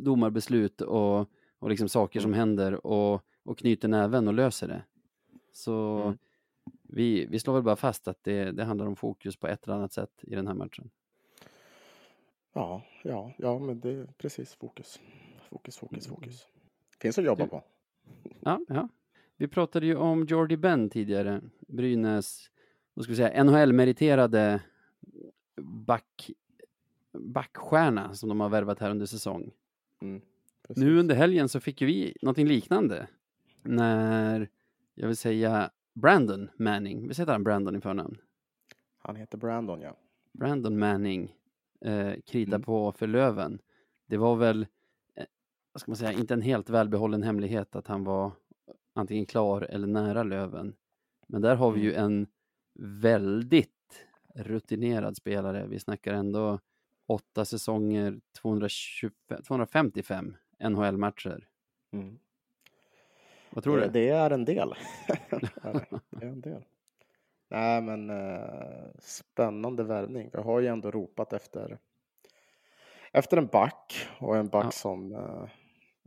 [0.00, 2.38] domarbeslut och, och liksom saker som mm.
[2.38, 4.82] händer och, och knyter näven och löser det.
[5.52, 6.18] Så mm.
[6.82, 9.76] vi, vi slår väl bara fast att det, det handlar om fokus på ett eller
[9.76, 10.90] annat sätt i den här matchen.
[12.52, 15.00] Ja, ja, ja, men det är precis fokus.
[15.50, 16.16] Fokus, fokus, mm.
[16.16, 16.46] fokus.
[17.00, 17.64] Finns att jobba på.
[18.40, 18.88] Ja, ja.
[19.36, 21.40] Vi pratade ju om Jordy Ben tidigare.
[21.60, 22.50] Brynäs,
[22.94, 24.60] vad ska vi säga, NHL-meriterade
[25.62, 26.30] back,
[27.12, 29.50] backstjärna som de har värvat här under säsong.
[30.02, 30.20] Mm,
[30.68, 33.06] nu under helgen så fick vi någonting liknande.
[33.62, 34.48] När,
[34.94, 38.18] jag vill säga, Brandon Manning, vi säger han Brandon i förnamn?
[38.98, 39.96] Han heter Brandon, ja.
[40.32, 41.34] Brandon Manning
[41.80, 42.62] eh, krita mm.
[42.62, 43.58] på för Löven.
[44.06, 44.66] Det var väl,
[45.72, 48.32] vad ska man säga, inte en helt välbehållen hemlighet att han var
[48.92, 50.74] antingen klar eller nära Löven.
[51.26, 52.04] Men där har vi ju mm.
[52.04, 52.26] en
[53.00, 55.66] väldigt rutinerad spelare.
[55.66, 56.58] Vi snackar ändå
[57.06, 61.48] åtta säsonger, 225, 255 NHL-matcher.
[61.92, 62.18] Mm.
[63.50, 63.90] Vad tror det, du?
[63.90, 64.74] Det är en del.
[66.10, 66.64] det är en del.
[67.48, 70.30] Nej, men eh, spännande värvning.
[70.32, 71.78] Vi har ju ändå ropat efter
[73.12, 74.70] efter en back och en back ja.
[74.70, 75.44] som, eh,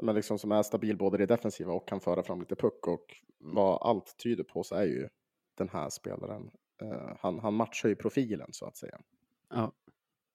[0.02, 2.88] men liksom som är stabil både i det defensiva och kan föra fram lite puck
[2.88, 3.06] och
[3.40, 5.10] vad allt tyder på så är ju
[5.56, 6.52] den här spelaren.
[6.82, 9.02] Eh, han, han matchar ju profilen så att säga.
[9.50, 9.72] Ja,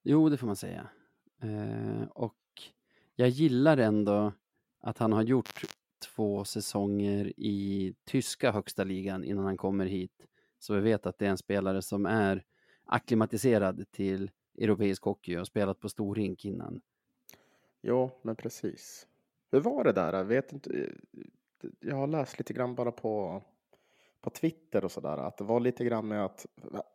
[0.03, 0.89] jo, det får man säga.
[1.41, 2.35] Eh, och
[3.15, 4.33] jag gillar ändå
[4.79, 5.65] att han har gjort
[6.15, 10.27] två säsonger i tyska högsta ligan innan han kommer hit.
[10.59, 12.43] Så vi vet att det är en spelare som är
[12.85, 16.81] akklimatiserad till europeisk hockey och spelat på stor rink innan.
[17.81, 19.07] Jo, men precis.
[19.51, 20.13] Hur var det där?
[20.13, 20.91] Jag vet inte.
[21.79, 23.43] Jag har läst lite grann bara på,
[24.21, 26.45] på Twitter och sådär att det var lite grann med att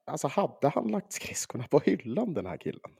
[0.04, 2.90] alltså hade han lagt skridskorna på hyllan den här killen?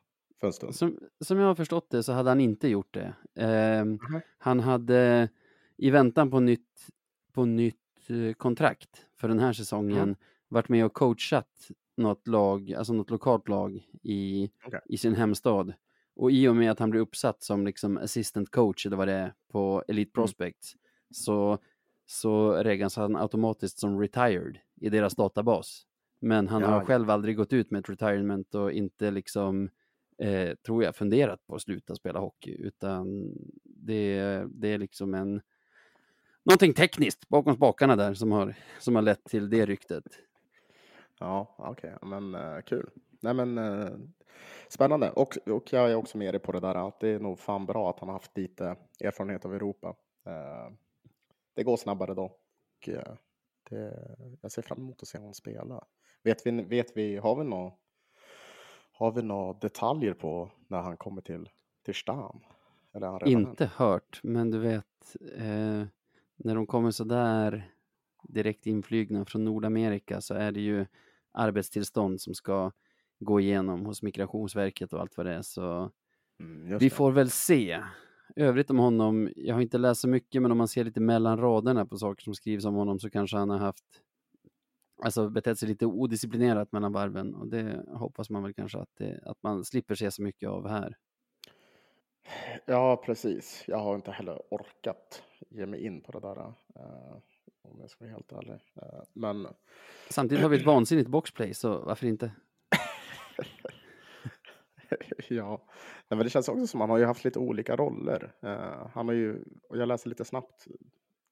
[0.41, 0.75] För en stund?
[0.75, 3.15] Som, som jag har förstått det så hade han inte gjort det.
[3.35, 4.21] Eh, mm -hmm.
[4.39, 5.29] Han hade
[5.77, 6.89] i väntan på nytt,
[7.33, 7.77] på nytt
[8.09, 10.17] eh, kontrakt för den här säsongen mm
[10.55, 14.81] varit med och coachat något lag, alltså något lokalt lag i, okay.
[14.85, 15.75] i sin hemstad.
[16.17, 19.15] Och i och med att han blir uppsatt som liksom assistant coach eller vad det
[19.15, 20.13] är på Elite mm.
[20.13, 20.81] Prospects mm.
[21.11, 21.59] så,
[22.07, 25.87] så räknas han automatiskt som retired i deras databas.
[26.21, 26.69] Men han ja.
[26.69, 29.71] har själv aldrig gått ut med ett retirement och inte liksom,
[30.19, 33.33] eh, tror jag, funderat på att sluta spela hockey, utan
[33.65, 35.41] det, det är liksom en
[36.45, 40.05] någonting tekniskt bakom spakarna där som har, som har lett till det ryktet.
[41.19, 42.09] Ja, okej, okay.
[42.09, 42.91] men uh, kul.
[43.21, 43.89] Nej, men uh,
[44.69, 45.11] spännande.
[45.11, 47.67] Och, och jag är också med dig på det där att det är nog fan
[47.67, 49.97] bra att han har haft lite erfarenhet av Europa.
[50.27, 50.73] Eh,
[51.55, 52.25] det går snabbare då.
[52.25, 53.15] Och, eh,
[53.71, 54.07] det,
[54.41, 55.85] jag ser fram emot att se honom spela.
[56.23, 57.73] Vet vi, vet vi, har vi några
[58.97, 61.49] har vi några detaljer på när han kommer till,
[61.85, 62.41] till stan?
[63.27, 65.85] Inte hört, men du vet, eh,
[66.37, 67.71] när de kommer så där
[68.29, 70.87] direkt inflygna från Nordamerika så är det ju
[71.33, 72.73] arbetstillstånd som ska
[73.25, 75.43] gå igenom hos Migrationsverket och allt vad det är.
[75.43, 75.91] Så
[76.41, 77.83] mm, vi får väl se.
[78.37, 81.39] Övrigt om honom, jag har inte läst så mycket, men om man ser lite mellan
[81.39, 83.85] raderna på saker som skrivs om honom så kanske han har haft
[85.03, 89.21] alltså betett sig lite odisciplinerat mellan varven och det hoppas man väl kanske att, det,
[89.25, 90.97] att man slipper se så mycket av här.
[92.67, 93.65] Ja, precis.
[93.67, 96.39] Jag har inte heller orkat ge mig in på det där.
[96.39, 97.17] Uh,
[97.63, 98.53] om jag ska vara helt ärlig.
[98.53, 99.47] Uh, men...
[100.11, 102.33] Samtidigt har vi ett vansinnigt boxplay, så varför inte?
[105.29, 105.67] ja,
[106.09, 108.35] men det känns också som att han har ju haft lite olika roller.
[108.45, 110.67] Uh, han har ju, och jag läser lite snabbt,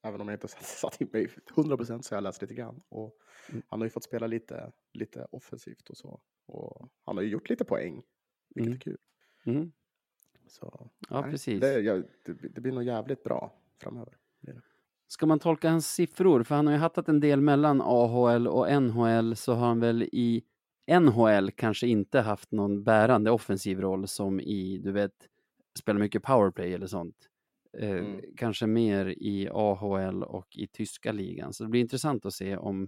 [0.03, 2.81] även om jag inte satt in mig 100 procent så jag läst lite grann.
[2.89, 3.17] Och
[3.49, 3.63] mm.
[3.67, 6.21] Han har ju fått spela lite, lite offensivt och så.
[6.45, 8.03] Och han har ju gjort lite poäng,
[8.55, 8.75] vilket mm.
[8.75, 8.97] är kul.
[9.45, 9.71] Mm.
[10.47, 11.61] Så, ja, nej, precis.
[11.61, 11.93] Det, ja,
[12.25, 14.17] det, det, blir nog jävligt bra framöver.
[15.07, 18.81] ska man tolka hans siffror, för han har ju hattat en del mellan AHL och
[18.81, 20.43] NHL, så har han väl i
[20.87, 25.29] NHL kanske inte haft någon bärande offensiv roll som i, du vet,
[25.79, 27.15] spela mycket powerplay eller sånt.
[27.77, 28.21] Eh, Mm.
[28.37, 31.53] Kanske mer i AHL och i tyska ligan.
[31.53, 32.87] Så det blir intressant att se om,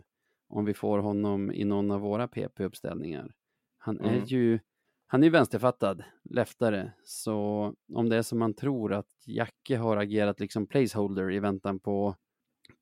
[0.50, 3.34] om vi får honom i någon av våra PP-uppställningar.
[3.78, 4.26] Han är Mm.
[4.26, 4.60] ju
[5.08, 10.40] han är vänsterfattad, leftare, så om det är som man tror att Jacke har agerat
[10.40, 12.16] liksom placeholder i väntan på,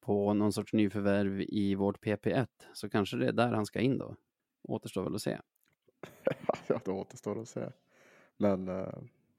[0.02, 3.98] på någon sorts nyförvärv i vårt PP1 så kanske det är där han ska in
[3.98, 4.16] då.
[4.64, 5.40] Återstår väl att se.
[6.68, 7.70] ja, det återstår att se.
[8.38, 8.94] Men eh,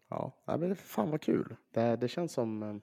[0.09, 1.57] ja, nej, men fan vad kul.
[1.71, 2.77] Det, det känns som, eh,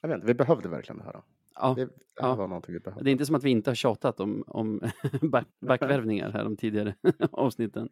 [0.00, 1.22] jag vet inte, vi behövde verkligen det här.
[1.54, 2.34] Ja, Det, det ja.
[2.34, 3.04] var någonting vi behövde.
[3.04, 4.80] det är inte som att vi inte har tjatat om, om
[5.22, 6.94] back, backvärvningar här de tidigare
[7.32, 7.88] avsnitten.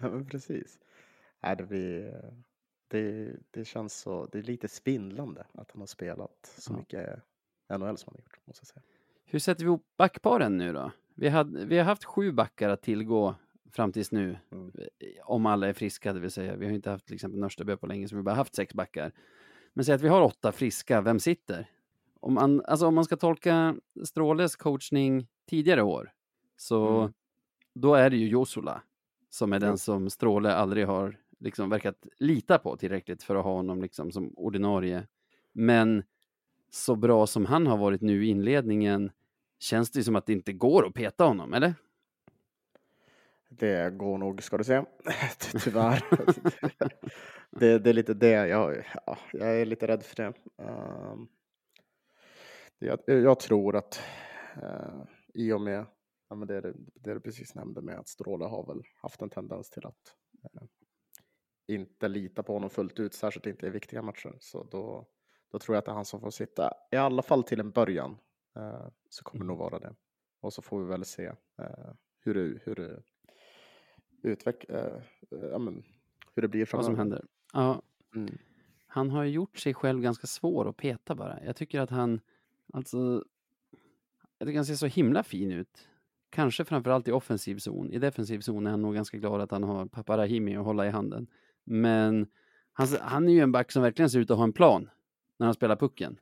[0.00, 0.78] Ja, men precis.
[1.42, 2.24] Nej, det, blir,
[2.88, 6.78] det, det känns så, det är lite svindlande att han har spelat så Ja.
[6.78, 7.22] mycket
[7.68, 8.82] NHL som han har gjort, måste jag säga.
[9.24, 10.92] Hur sätter vi ihop backparen nu då?
[11.20, 13.34] Vi, hade, vi har haft sju backar att tillgå
[13.72, 14.36] fram tills nu.
[14.52, 14.72] Mm.
[15.24, 16.56] Om alla är friska, det vill säga.
[16.56, 18.74] Vi har inte haft till exempel Nörstebö på länge, så vi har bara haft sex
[18.74, 19.12] backar.
[19.74, 21.70] Men säg att vi har åtta friska, vem sitter?
[22.20, 26.12] Om man, alltså om man ska tolka Stråles coachning tidigare år,
[26.56, 27.12] så Mm.
[27.74, 28.82] då är det ju Josula
[29.30, 29.66] som är Ja.
[29.66, 34.12] den som Stråle aldrig har liksom verkat lita på tillräckligt för att ha honom liksom
[34.12, 35.06] som ordinarie.
[35.52, 36.02] Men
[36.70, 39.10] så bra som han har varit nu i inledningen
[39.58, 41.74] känns det som att det inte går att peta honom, eller?
[43.48, 44.82] Det går nog, ska du se.
[45.38, 46.04] Ty- Tyvärr.
[47.50, 50.32] det, det är lite det, jag, ja, jag är lite rädd för det.
[50.62, 51.28] Ehm,
[52.78, 54.02] jag, jag tror att
[54.62, 55.02] eh,
[55.34, 55.86] i och med
[56.28, 56.60] ja, men det,
[56.94, 60.66] det du precis nämnde med att Stråle har väl haft en tendens till att eh,
[61.66, 64.36] inte lita på honom fullt ut, särskilt inte i viktiga matcher.
[64.40, 65.06] Så då,
[65.52, 67.70] då tror jag att det är han som får sitta, i alla fall till en
[67.70, 68.16] början,
[69.08, 69.94] så kommer det nog vara det.
[70.40, 71.24] Och så får vi väl se
[71.58, 73.02] eh, hur det, hur det
[74.22, 74.76] utveck, eh,
[75.30, 75.82] eh, ja, men,
[76.34, 76.86] hur det blir Vad framöver.
[76.90, 77.24] som händer.
[77.52, 77.82] Ja,
[78.14, 78.38] Mm.
[78.86, 81.44] han har ju gjort sig själv ganska svår att peta bara.
[81.44, 82.20] Jag tycker att han,
[82.72, 83.24] alltså,
[84.38, 85.88] jag tycker han ser så himla fin ut.
[86.30, 87.92] Kanske framförallt i offensiv zon.
[87.92, 90.86] I defensiv zon är han nog ganska glad att han har pappa Rahimi att hålla
[90.86, 91.26] i handen.
[91.64, 92.26] Men
[92.72, 94.90] han, han är ju en back som verkligen ser ut att ha en plan
[95.36, 96.18] när han spelar pucken.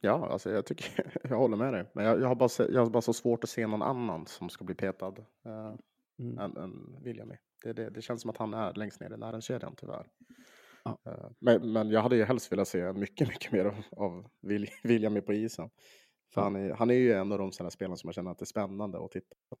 [0.00, 1.84] Ja, alltså jag tycker, jag håller med dig.
[1.94, 4.48] Men jag, jag, har bara, jag har bara så svårt att se någon annan som
[4.48, 5.74] ska bli petad eh,
[6.20, 6.38] Mm.
[6.38, 7.32] än, än William.
[7.64, 10.06] Det, det, det känns som att han är längst ner i näringskedjan tyvärr.
[10.84, 10.98] Ja.
[11.06, 14.68] Eh, men, men jag hade ju helst velat se mycket, mycket mer av, av Wil-
[14.82, 15.70] William på isen.
[16.34, 16.44] För Ja.
[16.44, 18.42] han, är, han är ju en av de sådana spelarna som jag känner att det
[18.42, 19.56] är spännande att titta på.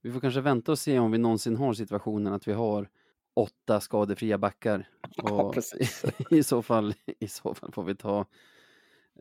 [0.00, 2.88] Vi får kanske vänta och se om vi någonsin har situationen att vi har
[3.34, 4.88] åtta skadefria backar.
[5.16, 6.04] Ja, Och precis.
[6.30, 8.26] i, så fall, I så fall får vi ta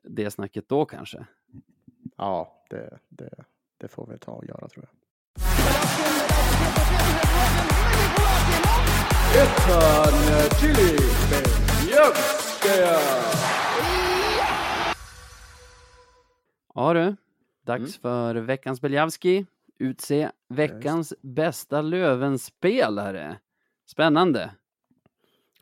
[0.04, 1.26] det snacket då kanske.
[2.18, 3.30] Ja, det, det,
[3.78, 5.00] det får vi ta och göra tror jag.
[16.76, 17.16] Ja du,
[17.66, 17.92] dags Mm.
[18.02, 19.46] för veckans Beljavski.
[19.80, 23.38] Utse veckans bästa Lövenspelare.
[23.86, 24.52] Spännande.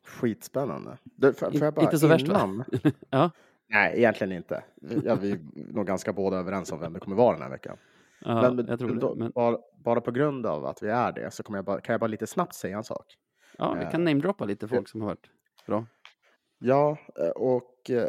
[0.06, 0.98] Skitspännande.
[1.04, 2.34] Du, får, In- får jag bara inte så värst, va?
[2.44, 2.64] innan?
[3.10, 3.30] Ja.
[3.72, 4.64] Nej, egentligen inte.
[5.04, 5.40] Ja, vi är
[5.74, 7.78] nog ganska båda överens om vem det kommer vara den här veckan.
[8.20, 9.16] Ja, men då.
[9.16, 12.00] Men, bara, bara på grund av att vi är det så jag bara, kan jag
[12.00, 13.06] bara lite snabbt säga en sak.
[13.58, 15.30] ja, vi kan namedroppa lite folk som har hört.
[15.68, 15.86] Bra.
[16.60, 18.08] Ja, eh, och eh,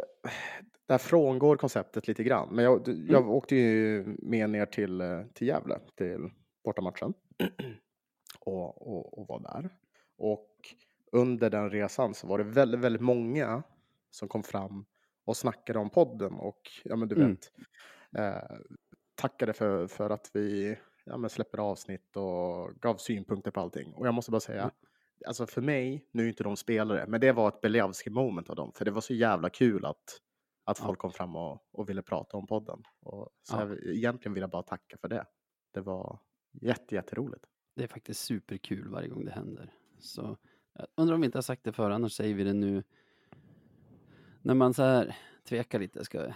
[0.87, 2.49] det här frångår konceptet lite grann.
[2.51, 6.29] Men jag, jag åkte ju med ner till, eh, till Gävle, till
[6.63, 7.13] bortamatchen.
[8.39, 9.69] och, och, och var där.
[10.17, 10.49] Och
[11.11, 13.63] under den resan så var det väldigt, väldigt många
[14.11, 14.85] som kom fram
[15.25, 17.29] och snackade om podden och ja men du Mm.
[17.29, 17.51] vet
[18.17, 18.57] eh,
[19.15, 23.93] tackade för, för att vi ja, men släpper avsnitt och gav synpunkter på allting.
[23.93, 24.73] Och jag måste bara säga, Mm.
[25.27, 28.55] alltså för mig, nu är inte de spelare, men det var ett Beliavski moment av
[28.55, 30.19] dem, för det var så jävla kul att,
[30.63, 30.85] att Ja.
[30.85, 32.83] folk kom fram och, och ville prata om podden.
[33.01, 33.67] Och, så Ja.
[33.67, 35.25] jag, egentligen vill jag bara tacka för det.
[35.73, 36.19] Det var
[36.61, 37.45] jätte, jätteroligt.
[37.75, 39.73] Det är faktiskt superkul varje gång det händer.
[39.99, 40.37] Så
[40.73, 42.83] jag undrar om vi inte har sagt det förr, annars säger vi det nu.
[44.45, 45.15] När man så här
[45.49, 46.33] tvekar lite, ska jag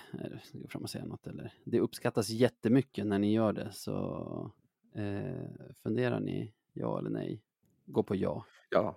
[0.54, 1.54] gå fram och säga något eller?
[1.64, 4.52] Det uppskattas jättemycket när ni gör det, så
[4.96, 7.42] eh, funderar ni ja eller nej?
[7.86, 8.46] Gå på ja.
[8.70, 8.96] Ja,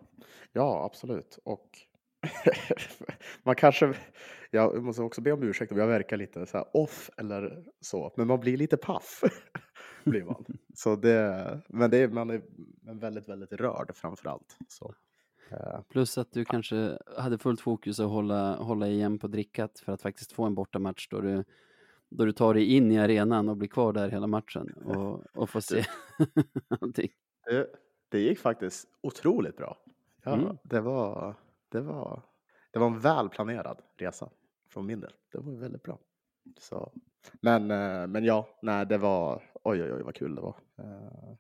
[0.52, 1.38] ja absolut.
[1.44, 1.68] Och
[3.42, 3.94] man kanske,
[4.50, 8.12] jag måste också be om ursäkt om jag verkar lite så här off eller så,
[8.16, 9.20] men man blir lite paff.
[10.04, 10.44] blir man.
[10.74, 12.42] Så det, men det man är
[13.00, 14.56] väldigt, väldigt rörd framför allt.
[14.68, 14.94] Så,
[15.88, 20.02] Plus att du kanske hade fullt fokus att hålla, hålla igen på drickat för att
[20.02, 21.44] faktiskt få en bortamatch då du
[22.12, 25.50] då du tar dig in i arenan och blir kvar där hela matchen och, och
[25.50, 25.84] får se
[26.80, 27.10] allting.
[27.44, 27.66] Det,
[28.08, 29.78] det gick faktiskt otroligt bra.
[30.24, 30.56] Ja, Mm.
[30.62, 31.34] det, var,
[31.68, 32.22] det, var,
[32.70, 34.30] det var en välplanerad resa
[34.68, 35.12] från min del.
[35.32, 35.98] Det var väldigt bra.
[36.58, 36.92] Så,
[37.40, 40.56] men, eh, men ja, nej, det var oj, oj, oj vad kul det var.
[40.78, 41.32] Eh,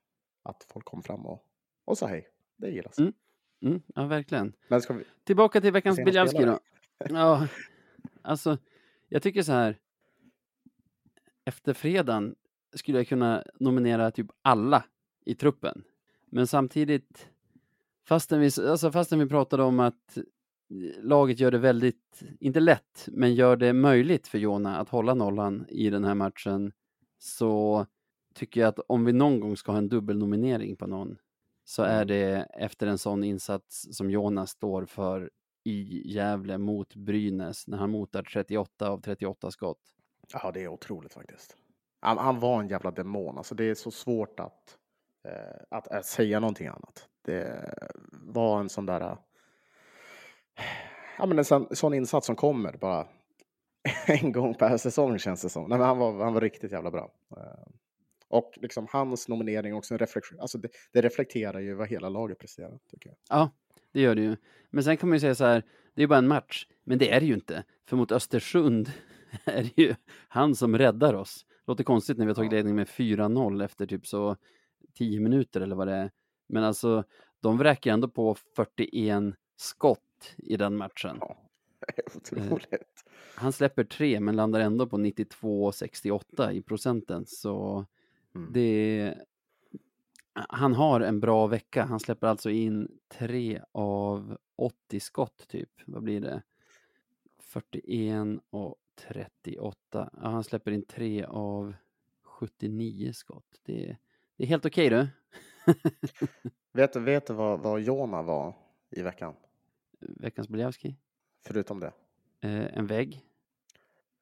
[0.42, 1.44] Att folk kom fram och,
[1.84, 2.28] och sa hej.
[2.56, 2.98] Det gillas.
[2.98, 3.12] Mm.
[3.62, 4.52] Mm, ja, verkligen.
[4.68, 6.58] Vi, Tillbaka till veckans Biljavski då.
[6.98, 7.48] Ja,
[8.22, 8.58] alltså,
[9.08, 9.78] jag tycker så här.
[11.44, 12.34] Efter fredagen
[12.74, 14.84] skulle jag kunna nominera typ alla
[15.24, 15.84] i truppen.
[16.30, 17.28] Men samtidigt,
[18.04, 20.18] fastän vi, alltså fastän vi pratade om att
[21.02, 25.66] laget gör det väldigt, inte lätt, men gör det möjligt för Jona att hålla nollan
[25.68, 26.72] i den här matchen,
[27.18, 27.86] så
[28.34, 31.18] tycker jag att om vi någon gång ska ha en dubbelnominering på någon,
[31.70, 35.30] så är det efter en sån insats som Jonas står för
[35.64, 39.78] i Gävle mot Brynäs när han motar 38 av 38 skott.
[40.32, 41.56] ja, det är otroligt faktiskt.
[42.00, 43.38] Han, han var en jävla demon.
[43.38, 44.76] Alltså, det är så svårt att,
[45.24, 47.08] eh, att, att säga någonting annat.
[47.22, 47.74] Det
[48.12, 49.00] var en sån där...
[49.00, 49.16] eh,
[51.18, 53.06] Ja, men en sån, sån insats som kommer bara
[54.06, 55.68] en gång per säsong känns det som.
[55.68, 57.10] Nej, men han, var, han var riktigt jävla bra.
[57.36, 57.72] Eh,
[58.30, 60.40] Och liksom hans nominering också en reflektion.
[60.40, 62.78] Alltså det, det reflekterar ju vad hela laget presterar.
[62.90, 63.16] Tycker jag.
[63.28, 63.50] Ja,
[63.92, 64.36] det gör det ju.
[64.70, 65.62] Men sen kan man ju säga så här,
[65.94, 66.66] det är bara en match.
[66.84, 67.64] Men det är det ju inte.
[67.88, 68.90] För mot Östersund
[69.44, 69.94] är det ju
[70.28, 71.46] han som räddar oss.
[71.66, 74.36] Låter konstigt när vi har tagit ledning med 4-0 efter typ så
[74.94, 76.10] 10 minuter eller vad det är.
[76.48, 77.04] Men alltså,
[77.40, 79.22] de vräker ändå på 41
[79.56, 81.16] skott i den matchen.
[81.20, 81.50] Ja,
[81.96, 83.04] är otroligt.
[83.34, 87.26] Han släpper tre men landar ändå på 92,68 i procenten.
[87.26, 87.86] Så
[88.34, 88.52] Mm.
[88.52, 89.14] det...
[90.32, 91.84] Han har en bra vecka.
[91.84, 95.70] Han släpper alltså in tre av 80 skott typ.
[95.86, 96.42] Vad blir det?
[97.38, 98.76] 41 och
[99.08, 100.10] 38.
[100.22, 101.74] Ja, han släpper in tre av
[102.22, 103.60] 79 skott.
[103.62, 103.96] Det,
[104.36, 105.08] det är helt okej du.
[106.72, 108.54] Vet, du- vet du vad, vad Jona var
[108.90, 109.34] i veckan?
[110.00, 110.96] Veckans Biljavski.
[111.46, 111.92] Förutom det.
[112.40, 113.20] Eh, en vägg.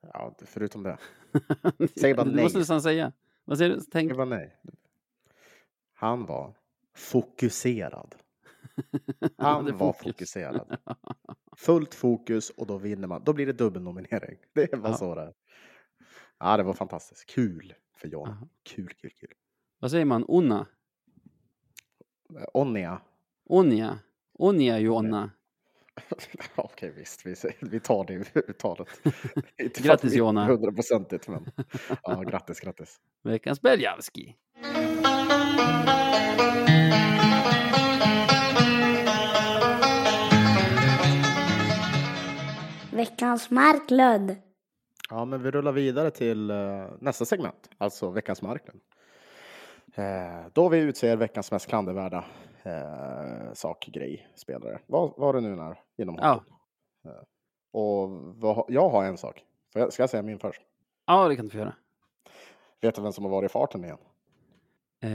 [0.01, 0.99] Ja, förutom det.
[2.01, 2.43] Säg bara du nej.
[2.45, 3.13] måste nästan säga.
[3.49, 3.81] Vad säger du?
[3.91, 4.11] Tänk.
[4.11, 4.57] Det var nej.
[5.95, 6.55] Han var
[6.97, 8.15] fokuserad.
[9.39, 10.03] Han var fokus.
[10.03, 10.77] fokuserad.
[11.57, 13.25] Fullt fokus och då vinner man.
[13.25, 14.39] Då blir det dubbelnominering.
[14.55, 14.97] Det var Ja.
[14.97, 15.33] så det.
[16.39, 17.27] Ja, det var fantastiskt.
[17.31, 18.31] Kul för Jonna.
[18.33, 18.49] Aha.
[18.63, 19.33] Kul, kul, kul.
[19.79, 20.25] Vad säger man?
[20.29, 20.67] Onna?
[22.55, 23.01] Onnia.
[23.45, 23.99] Onja?
[24.39, 25.31] Onja Jonna?
[26.55, 27.27] Okej, visst.
[27.27, 28.89] Vi, vi tar det uttalet.
[29.63, 30.47] Inte Grattis, Jonna.
[30.47, 31.51] Hundraprocentigt, men
[32.03, 33.01] ja, grattis, grattis.
[33.23, 34.37] Veckans Beljavski.
[42.93, 44.37] Veckans Marklund.
[45.11, 46.57] Ja, men vi rullar vidare till eh,
[47.01, 48.81] nästa segment, alltså veckans Marklund.
[49.95, 52.25] Eh, då vi utser veckans mest klandervärda
[52.69, 54.81] eh, sak, grej, spelare.
[54.87, 56.45] Vad var det nu när inom Ja.
[57.05, 57.23] Eh,
[57.73, 59.45] och vad, jag har en sak.
[59.73, 60.63] Får jag, ska jag säga min först?
[61.07, 61.75] Ja, det kan du få göra.
[62.81, 63.99] Vet du vem som har varit i farten igen?
[65.01, 65.11] Eh,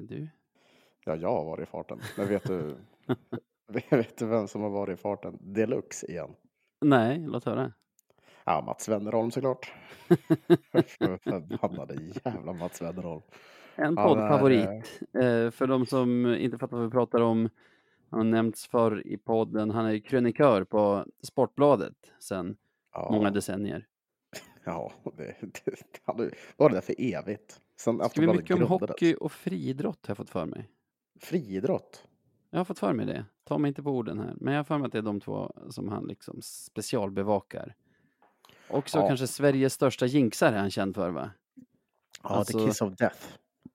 [0.00, 0.28] du?
[1.04, 2.00] Ja, jag har varit i farten.
[2.16, 2.76] Men vet du,
[3.90, 6.34] vet du vem som har varit i farten deluxe igen?
[6.80, 7.72] Nej, låt höra.
[8.44, 9.72] Ja, Mats Wennerholm såklart.
[10.88, 13.22] Förbannade jävla Mats Wennerholm.
[13.76, 15.00] En Ja, poddfavorit.
[15.12, 17.48] Eh, för de som inte fattar vad vi pratar om.
[18.10, 19.70] Han har nämnts förr i podden.
[19.70, 22.56] Han är ju krönikör på Sportbladet sedan
[22.92, 23.08] Ja.
[23.12, 23.86] många decennier.
[24.68, 25.72] Ja, det, det, det
[26.04, 27.60] hade varit där för evigt.
[27.76, 30.70] Sen Skriver mycket om hockey och friidrott har jag fått för mig.
[31.20, 32.04] Friidrott.
[32.50, 33.24] Jag har fått för mig det.
[33.44, 34.34] Ta mig inte på orden här.
[34.36, 37.74] Men jag har för mig att det är de två som han liksom specialbevakar.
[38.70, 39.08] Också Ja.
[39.08, 41.30] kanske Sveriges största jinxar är han känd för va?
[42.22, 43.26] Ja, Alltså- The Kiss of Death.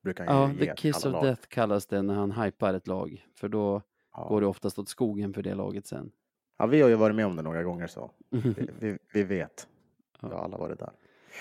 [0.04, 1.24] Brukar han Ja, ju the kiss of lag.
[1.24, 3.26] death kallas det när han hypar ett lag.
[3.36, 3.82] För då
[4.14, 4.28] Ja.
[4.30, 6.12] går det oftast åt skogen för det laget sen.
[6.58, 8.12] ja, vi har ju varit med om det några gånger så.
[8.30, 8.40] Vi,
[8.80, 9.68] vi, vi vet.
[10.22, 10.92] Vi har alla varit där.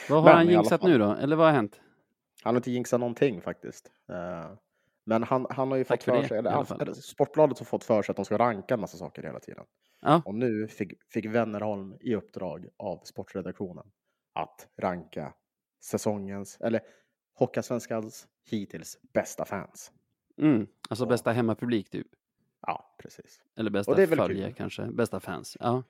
[0.08, 1.12] vad har Men han jinxat nu då?
[1.12, 1.80] Eller vad har hänt?
[2.42, 3.90] Han har inte jinxat någonting faktiskt.
[4.08, 4.50] Eh,
[5.04, 8.02] Men han, han har ju Tack fått för för sig, eller Sportbladet har fått för
[8.02, 9.64] sig att de ska ranka en massa saker hela tiden.
[10.00, 10.22] Ja.
[10.24, 13.86] Och nu fick, fick Wennerholm i uppdrag av sportredaktionen
[14.34, 15.32] att ranka
[15.84, 16.80] säsongens, eller
[17.34, 19.92] Hockeyallsvenskans hittills bästa fans.
[20.38, 20.66] Mm.
[20.90, 21.08] Alltså Ja.
[21.08, 22.06] bästa hemmapublik typ.
[22.66, 23.42] Ja, precis.
[23.56, 24.82] Eller bästa Och följe kanske.
[24.84, 25.56] Bästa fans.
[25.60, 25.82] Ja.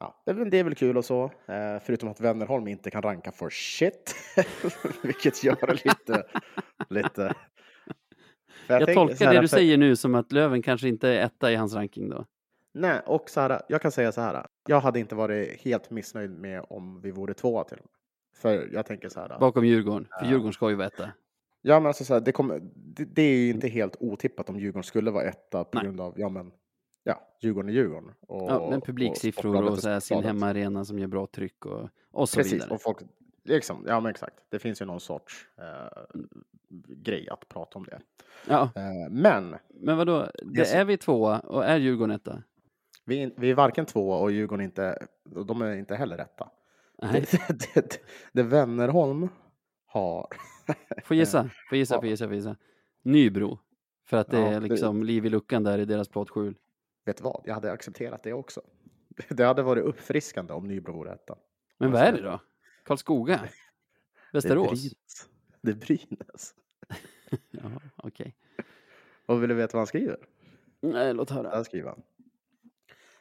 [0.00, 2.90] Ja, det, är väl- det är väl kul och så, eh, förutom att Wennerholm inte
[2.90, 4.14] kan ranka for shit,
[5.02, 6.24] vilket gör lite,
[6.90, 7.34] lite...
[8.66, 11.24] Jag, så tolkar här det du för- säger nu som att Löven kanske inte är
[11.26, 12.24] etta i hans ranking då.
[12.74, 14.46] Nej, och så här, jag kan säga så här.
[14.68, 17.92] Jag hade inte varit helt missnöjd med om vi vore tvåa till och med.
[18.40, 19.38] För jag tänker så här.
[19.40, 21.10] Bakom Djurgården, för Djurgården ska ju vara etta.
[21.68, 24.58] Ja, men alltså så här, det, kommer, det, det är ju inte helt otippat om
[24.60, 25.84] Djurgården skulle vara etta på Nej.
[25.84, 26.52] grund av, ja men,
[27.02, 28.10] ja, Djurgården är Djurgården.
[28.20, 30.26] Och, Ja, men och publiksiffror sportbladet och är så här, sin sportbladet.
[30.42, 32.70] hemmaarena som ger bra tryck och, och så Precis, vidare.
[32.70, 32.98] och folk,
[33.44, 34.34] liksom, ja men exakt.
[34.50, 36.16] Det finns ju någon sorts eh,
[36.88, 38.00] grej att prata om det.
[38.48, 42.42] Ja, Eh, men men vadå, det så- är vi tvåa och är Djurgården etta?
[43.04, 46.48] vi, är- vi är varken tvåa och Djurgården inte, och de är inte heller rätta.
[47.02, 48.00] Nej, Det, det,
[48.32, 49.28] det Wennerholm
[49.86, 50.28] har,
[51.04, 52.00] får gissa, får gissa, Ja.
[52.00, 52.56] får gissa, får gissa.
[53.02, 53.58] Nybro.
[54.04, 56.54] För att det Ja, är det- liksom liv i luckan där i deras plåtskjul.
[57.04, 58.60] vet du vad, jag hade accepterat det också.
[59.28, 61.38] Det hade varit uppfriskande om Nybro vore etta.
[61.78, 62.40] Men vad är det då?
[62.84, 63.36] Karlskoga?
[64.32, 64.94] Det Västerås?
[65.60, 66.54] Det är Brynäs.
[67.50, 68.36] Ja, okej.
[69.26, 70.16] Och vill du veta vad han skriver?
[70.80, 71.50] Nej, låt höra.
[71.50, 72.02] Där skriver han.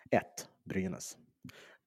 [0.09, 0.23] 1.
[0.63, 1.17] Brynäs.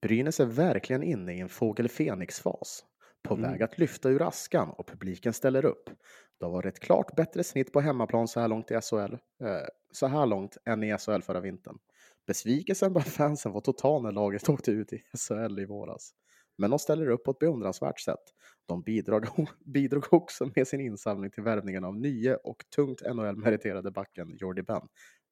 [0.01, 2.85] Brynäs är verkligen inne i en fågel Fenix-fas.
[3.23, 3.51] På Mm.
[3.51, 5.91] väg att lyfta ur askan och publiken ställer upp.
[6.39, 9.14] Det har varit ett klart bättre snitt på hemmaplan så här långt i SHL.
[9.45, 11.79] Eh, så här långt än i SHL förra vintern.
[12.27, 16.14] Besvikelsen bland fansen var total när laget åkte ut i SHL i våras.
[16.59, 18.25] Men de ställer upp på ett beundransvärt sätt.
[18.66, 19.27] De bidrog,
[19.64, 24.83] bidrog också med sin insamling till värvningen av nye och tungt NHL-meriterade backen Jordi Ben.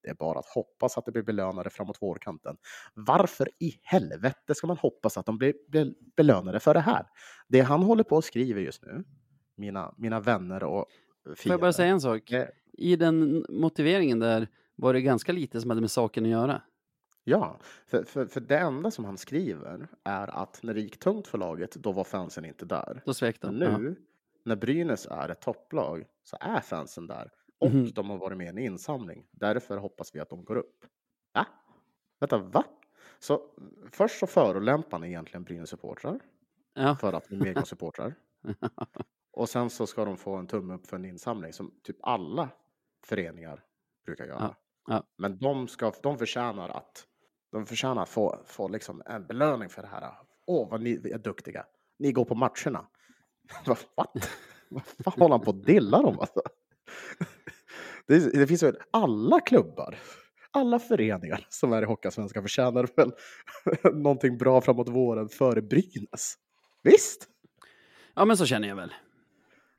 [0.03, 2.57] Det är bara att hoppas att det blir belönade framåt vårkanten.
[2.95, 5.55] Varför i helvete ska man hoppas att de blir,
[6.17, 7.07] belönade för det här?
[7.49, 9.05] Det han håller på och skriver just nu,
[9.57, 10.87] mina, mina vänner och
[11.25, 11.59] Får jag fiender.
[11.59, 12.33] bara säga en sak?
[12.73, 16.63] I den motiveringen där var det ganska lite som hade med saken att göra.
[17.25, 21.27] Ja, för, för, för det enda som han skriver är att när det gick tungt
[21.27, 23.03] för laget, då var fansen inte där.
[23.07, 23.57] Då svek de.
[23.59, 23.97] nu,
[24.45, 27.31] när Brynäs är ett topplag, så är fansen där.
[27.61, 27.91] Och Mhm.
[27.95, 29.27] de har varit med i en insamling.
[29.31, 30.85] Därför hoppas vi att de går upp.
[31.35, 31.47] Va?
[32.21, 32.65] Vänta, va?
[33.19, 33.43] Så
[33.93, 36.21] först så förolämpar han egentligen Brynäs supportrar
[36.75, 36.97] Ja.
[36.97, 38.15] för att de är medgångssupportrar.
[39.33, 42.49] Och sen så ska de få en tumme upp för en insamling som typ alla
[43.05, 43.65] föreningar
[44.07, 44.39] brukar göra.
[44.87, 45.05] Ja, ja.
[45.17, 47.07] Men de, ska, de förtjänar att
[47.53, 50.13] de förtjänar att få, få liksom en belöning för det här.
[50.47, 51.67] Åh, vad ni är duktiga.
[51.99, 52.87] Ni går på matcherna.
[53.67, 54.31] Vad what?
[54.69, 56.19] Vad fan håller han på att dilla dem?
[56.19, 56.41] Alltså?
[58.09, 59.99] Det, det finns väl alla klubbar,
[60.51, 63.13] alla föreningar som är i Hockeyallsvenskan förtjänar väl
[64.03, 66.35] någonting bra framåt våren före Brynäs.
[66.83, 67.29] Visst?
[68.15, 68.93] ja, men så känner jag väl.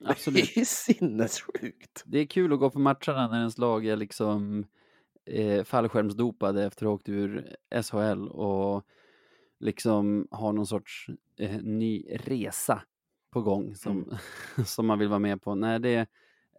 [0.05, 0.51] Absolut.
[0.55, 2.03] Det är sinnessjukt.
[2.05, 4.65] Det är kul att gå på matcherna när ens lag är liksom
[5.25, 8.85] eh, fallskärmsdopade efter att ha åkt ur SHL och
[9.59, 11.07] liksom har någon sorts
[11.39, 12.81] eh, ny resa
[13.31, 14.17] på gång som,
[14.65, 15.55] som man vill vara med på.
[15.55, 16.07] Nej, det,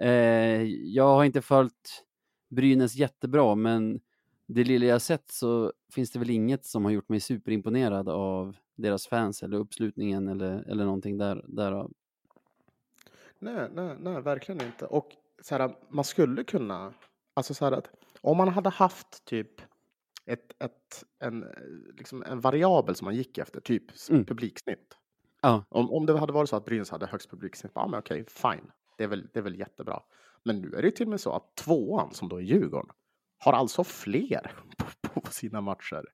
[0.00, 2.04] eh, jag har inte följt
[2.48, 4.00] Brynäs jättebra, men
[4.46, 8.56] det lilla jag sett så finns det väl inget som har gjort mig superimponerad av
[8.76, 11.92] deras fans eller uppslutningen eller, eller någonting där, därav.
[13.38, 14.86] Nej, nej, nej, verkligen inte.
[14.86, 15.08] Och
[15.42, 16.92] så här, man skulle kunna,
[17.34, 17.90] alltså så här att
[18.20, 19.60] om man hade haft typ
[20.26, 21.44] ett, ett, en,
[21.96, 24.24] liksom en variabel som man gick efter, typ Mm.
[24.24, 24.96] publiksnitt.
[25.42, 28.24] Ja, Om, om det hade varit så att Brynäs hade högst publiksnitt, ja men okej,
[28.28, 28.70] fine.
[29.00, 30.02] Det är, väl, det är väl jättebra.
[30.44, 32.90] Men nu är det till och med så att tvåan, som då är Djurgården,
[33.38, 36.04] har alltså fler på, på sina matcher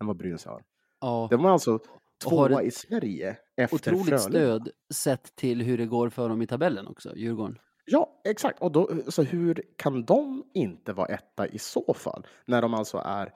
[0.00, 0.64] än vad Brynäs har.
[1.00, 1.28] ja.
[1.30, 1.78] De var alltså
[2.24, 4.18] tvåa i Sverige efter otroligt Frölunda.
[4.18, 7.58] stöd sett till hur det går för dem i tabellen också, Djurgården.
[7.84, 8.62] Ja, exakt.
[8.62, 12.26] Och då, så hur kan de inte vara etta i så fall?
[12.44, 13.32] När de alltså är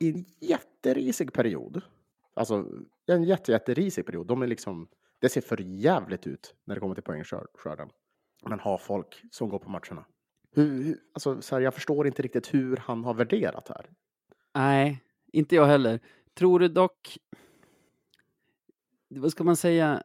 [0.00, 1.80] i en jätterisig period.
[2.34, 2.66] Alltså
[3.06, 4.26] en jätte, jätterisig period.
[4.26, 4.88] De är liksom,
[5.18, 7.90] det ser för jävligt ut när det kommer till poängskörden.
[8.48, 10.04] Men har folk som går på matcherna.
[10.54, 13.86] Hur, hur, alltså, så här, jag förstår inte riktigt hur han har värderat här.
[14.54, 16.00] Nej, inte jag heller.
[16.34, 17.18] Tror du dock...
[19.08, 20.02] Vad ska man säga?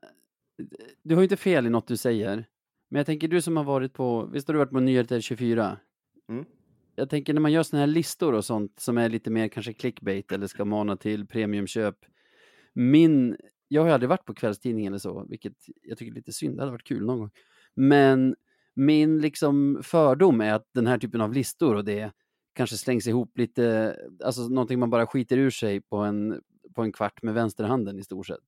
[1.03, 2.45] Du har ju inte fel i något du säger.
[2.89, 5.77] Men jag tänker du som har varit på, visst har du varit på Nyheter 24?
[6.29, 6.45] Mm.
[6.95, 9.73] Jag tänker när man gör såna här listor och sånt som är lite mer kanske
[9.73, 11.95] clickbait eller ska mana till premiumköp.
[12.73, 16.33] Min, jag har ju aldrig varit på kvällstidning eller så, vilket jag tycker är lite
[16.33, 17.29] synd, det hade varit kul någon gång.
[17.79, 18.35] Men
[18.73, 22.11] min liksom fördom är att den här typen av listor och det
[22.53, 26.41] kanske slängs ihop lite, alltså någonting man bara skiter ur sig på en,
[26.75, 28.39] på en kvart med vänsterhanden i stort sett.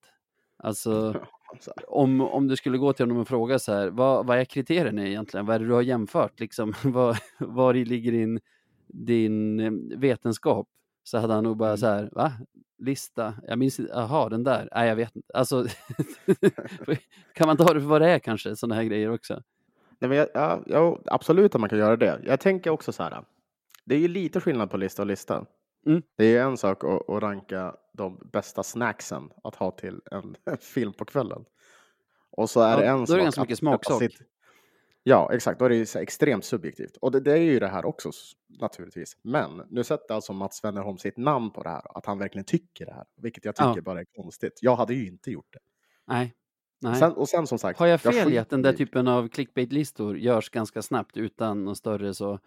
[0.57, 1.21] Alltså
[1.87, 5.07] om, om du skulle gå till honom och fråga så här, vad, vad är kriterierna
[5.07, 5.45] egentligen?
[5.45, 6.39] Vad är det du har jämfört?
[6.39, 8.39] Liksom, vad, var ligger din,
[8.87, 10.67] din eh, vetenskap?
[11.09, 12.31] Så hade han nog bara så här, va?
[12.77, 13.33] Lista?
[13.47, 14.69] Jag minns inte, jaha, den där?
[14.75, 15.27] Nej, jag vet inte.
[15.33, 15.65] Alltså,
[17.33, 19.43] kan man ta det för vad det är kanske, sådana här grejer också?
[19.99, 22.19] Nej, men jag, ja, ja, absolut att man kan göra det.
[22.25, 23.23] Jag tänker också så här.
[23.85, 25.45] Det är ju lite skillnad på lista och lista.
[25.85, 26.01] Mm.
[26.17, 30.35] Det är ju en sak att, att ranka de bästa snacksen att ha till en,
[30.59, 31.45] film på kvällen.
[32.31, 33.99] Och så är Ja, det en då är det sak ganska mycket smaksak.
[33.99, 34.21] sitt-
[35.09, 35.59] Ja, exakt.
[35.59, 36.97] Då är det ju så extremt subjektivt.
[36.97, 38.11] Och det, det är ju det här också
[38.59, 39.17] naturligtvis.
[39.21, 41.97] Men nu sätter alltså Mats Wennerholm sitt namn på det här.
[41.97, 43.05] Att han verkligen tycker det här.
[43.21, 43.81] Vilket jag tycker Ja.
[43.81, 44.59] bara är konstigt.
[44.61, 45.59] Jag hade ju inte gjort det.
[46.07, 46.33] Nej.
[46.81, 46.95] Nej.
[46.95, 47.79] Sen, och sen som sagt.
[47.79, 51.17] Har jag fel i skiter att den där i- typen av clickbait-listor görs ganska snabbt
[51.17, 52.39] utan någon större så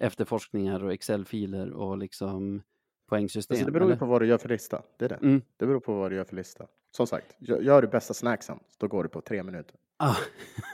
[0.00, 2.62] efterforskningar och Excel-filer och liksom
[3.08, 3.54] poängsystem?
[3.54, 4.82] Alltså det beror ju på vad du gör för lista.
[4.98, 5.14] Det är det.
[5.14, 5.42] Mm.
[5.56, 6.66] Det beror på vad du gör för lista.
[6.96, 9.76] Som sagt, gör, gör du bästa snacksen, då går det på tre minuter.
[10.04, 10.16] Ah.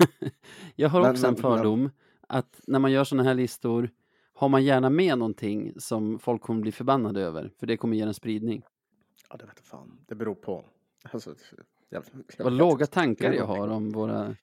[0.76, 1.90] jag har Men- också en men- fördom
[2.28, 3.90] att när man gör sådana här listor
[4.34, 8.02] har man gärna med någonting som folk kommer bli förbannade över, för det kommer ge
[8.02, 8.62] en spridning.
[9.30, 9.98] Ja, det vet jag fan.
[10.08, 10.64] Det beror på.
[11.12, 11.34] Alltså,
[11.88, 12.04] jag,
[12.36, 14.36] jag Vad låga tankar jag har om våra...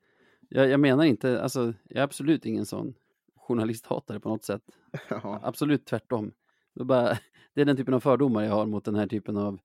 [0.49, 2.93] Jag, jag menar inte, alltså, jag är absolut ingen sån
[3.36, 4.61] journalisthatare på något sätt.
[5.09, 5.39] Ja.
[5.43, 6.31] Absolut tvärtom.
[6.73, 7.17] Det är, bara,
[7.53, 9.59] det är den typen av fördomar jag har mot den här typen av,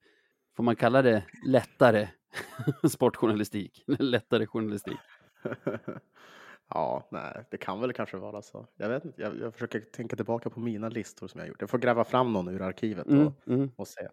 [0.60, 2.08] får man kalla det lättare
[2.90, 3.84] sportjournalistik?
[3.98, 4.96] lättare journalistik.
[6.68, 8.66] ja, nej, det kan väl kanske vara så.
[8.76, 9.22] Jag vet inte.
[9.22, 11.60] Jag, jag försöker tänka tillbaka på mina listor som jag gjort.
[11.60, 13.70] Jag får gräva fram någon ur arkivet Mm, och, mm.
[13.76, 14.08] och se.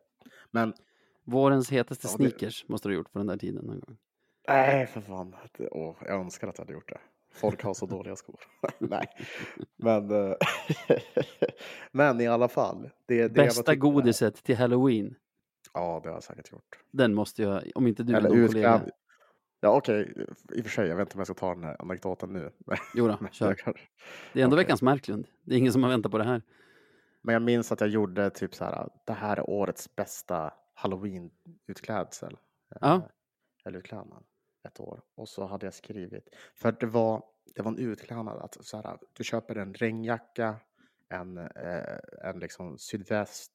[0.52, 0.74] Men
[1.24, 3.98] Vårens hetaste Ja, det- sneakers måste du ha gjort på den där tiden någon gång.
[4.48, 5.36] nej, för fan.
[5.60, 7.00] Åh, jag önskar att jag hade gjort det.
[7.34, 8.39] Folk har så dåliga skor.
[8.80, 9.08] nej,
[9.76, 10.36] men, eh,
[11.91, 12.89] men i alla fall.
[13.06, 15.16] Det, det Bästa tyckte- godiset till halloween.
[15.74, 16.80] Ja, det har jag säkert gjort.
[16.91, 18.86] Den måste jag, om inte du Eller någon kollega.
[19.59, 20.28] Ja, okej.
[20.53, 22.51] I och för sig, jag vet inte om jag ska ta den här anekdoten nu.
[22.95, 23.55] Jo då, kör.
[24.34, 24.63] Det är ändå Okej.
[24.63, 25.28] veckans Marklund.
[25.43, 26.41] Det är ingen som har väntat på det här.
[27.22, 32.34] Men jag minns att jag gjorde typ så här, det här är årets bästa halloween-utklädsel.
[32.34, 33.09] eh, Ja.
[33.65, 34.24] Eller utklädnad.
[34.68, 35.01] Ett år.
[35.15, 37.24] Och så hade jag skrivit, för det var,
[37.55, 40.55] det var en utklädnad, att så här, du köper en regnjacka,
[41.09, 43.51] en, eh, en liksom sydväst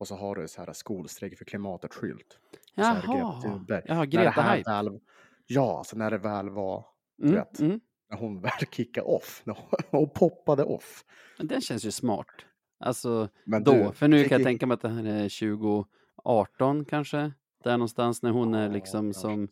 [0.00, 2.38] och så har du så här skolstrejk för klimatet-skylt.
[2.74, 3.02] Jaha.
[3.06, 4.70] Jaha När det Greta Hype.
[4.70, 5.00] väl,
[5.46, 6.86] ja, alltså när det väl var,
[7.16, 7.80] du Mm, vet, mm.
[8.10, 9.56] när hon väl kickade off, när
[9.90, 11.04] hon, poppade off.
[11.38, 12.26] Men Den känns ju smart.
[12.78, 15.28] Alltså Men då, du, för nu kan jag tänka mig att det här är
[16.24, 17.32] 2018 kanske.
[17.64, 19.48] Där någonstans när hon är liksom som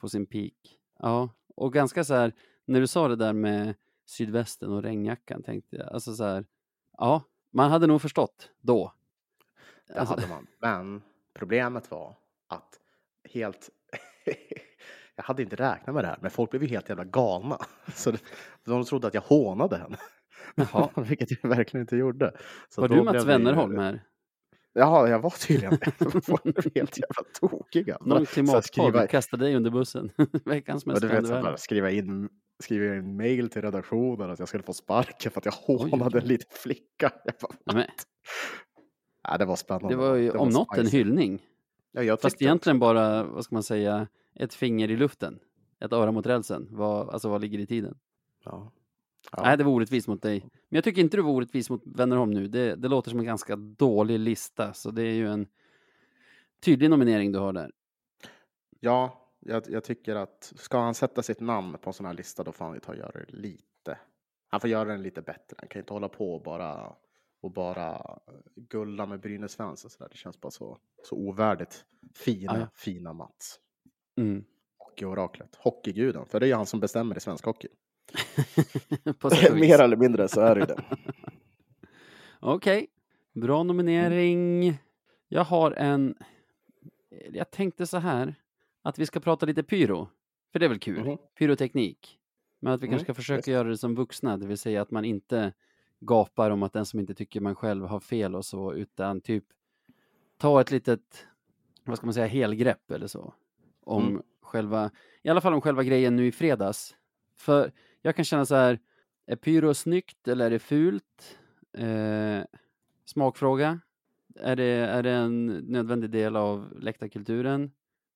[0.00, 0.78] på sin peak.
[0.98, 2.32] Ja, och ganska så här,
[2.64, 3.74] när du sa det där med
[4.06, 6.44] sydvästen och regnjackan tänkte jag, alltså så här,
[6.98, 7.22] ja,
[7.52, 8.92] man hade nog förstått då.
[9.86, 10.46] Det Alltså, hade man.
[10.60, 11.02] Men
[11.34, 12.16] problemet var
[12.48, 12.78] att
[13.30, 13.70] helt...
[15.16, 17.58] jag hade inte räknat med det här, men folk blev ju helt jävla galna.
[17.94, 18.12] Så
[18.64, 19.96] de trodde att jag hånade henne.
[20.54, 20.90] Jaha.
[20.96, 22.32] Vilket jag verkligen inte gjorde.
[22.68, 24.02] Så var du Mats Wennerholm här?
[24.72, 25.78] Ja, jag var tydligen
[26.22, 27.98] Folk blev helt jävla tokiga.
[28.00, 30.10] Någon klimatpodd skriva, kastade dig under bussen.
[30.44, 32.28] Veckans mest du vet, bara skriva in
[32.58, 36.26] skriva in mail till redaktionen att jag skulle få sparken för att jag hånade en
[36.26, 37.12] liten flicka.
[37.24, 37.84] Jag bara,
[39.28, 39.88] ja, det var spännande.
[39.88, 41.42] det var ju om något en hyllning.
[41.92, 45.38] Ja, jag Fast egentligen bara, vad ska man säga, ett finger i luften.
[45.80, 46.68] Ett öra mot rälsen.
[46.70, 47.98] Vad, alltså vad ligger i tiden?
[48.44, 48.72] Ja.
[49.32, 49.42] Ja.
[49.42, 50.40] Nej, det var orättvist mot dig.
[50.40, 52.48] Men jag tycker inte du var orättvis mot Wennerholm nu.
[52.48, 55.46] Det, det låter som en ganska dålig lista, så det är ju en
[56.64, 57.72] tydlig nominering du har där.
[58.80, 62.44] Ja, jag, jag tycker att ska han sätta sitt namn på en sån här lista
[62.44, 63.98] då får han ju ta och göra det lite.
[64.48, 65.56] Han får göra den lite bättre.
[65.58, 66.92] Han kan inte hålla på och bara
[67.44, 68.18] och bara
[68.56, 70.08] gulla med Brynäs fans och sådär.
[70.10, 71.84] Det känns bara så, så ovärdigt.
[72.14, 73.60] Fina, Ja, fina Mats.
[74.16, 74.44] Mm.
[74.78, 75.56] Hockeyoraklet.
[75.56, 76.26] Hockeyguden.
[76.26, 77.68] För det är ju han som bestämmer i svensk hockey.
[79.54, 80.82] Mer eller mindre så är det det.
[82.40, 82.86] Okej,
[83.32, 84.74] bra nominering.
[85.28, 86.14] Jag har en...
[87.32, 88.34] Jag tänkte så här,
[88.82, 90.08] att vi ska prata lite pyro.
[90.52, 91.04] För det är väl kul?
[91.04, 91.18] Mhm.
[91.38, 92.18] Pyroteknik.
[92.60, 93.48] Men att vi kanske Mm, ska försöka visst.
[93.48, 95.52] göra det som vuxna, det vill säga att man inte
[96.06, 99.44] gapar om att den som inte tycker man själv har fel och så, utan typ
[100.38, 101.26] ta ett litet,
[101.84, 103.34] vad ska man säga, helgrepp eller så.
[103.84, 104.22] Om Mm.
[104.42, 104.90] själva,
[105.22, 106.96] i alla fall om själva grejen nu i fredags.
[107.36, 108.80] För jag kan känna så här,
[109.26, 111.38] är pyro snyggt eller är det fult?
[111.78, 112.44] Eh,
[113.04, 113.80] smakfråga.
[114.40, 117.72] Är det, är det en nödvändig del av läktarkulturen?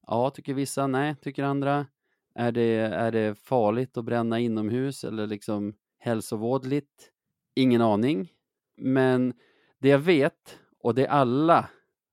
[0.07, 0.87] Ja, tycker vissa.
[0.87, 1.87] Nej, tycker andra.
[2.35, 7.13] Är det, är det farligt att bränna inomhus eller liksom hälsovådligt?
[7.59, 8.33] Ingen aning.
[8.77, 9.35] Men
[9.79, 11.69] det jag vet, och det alla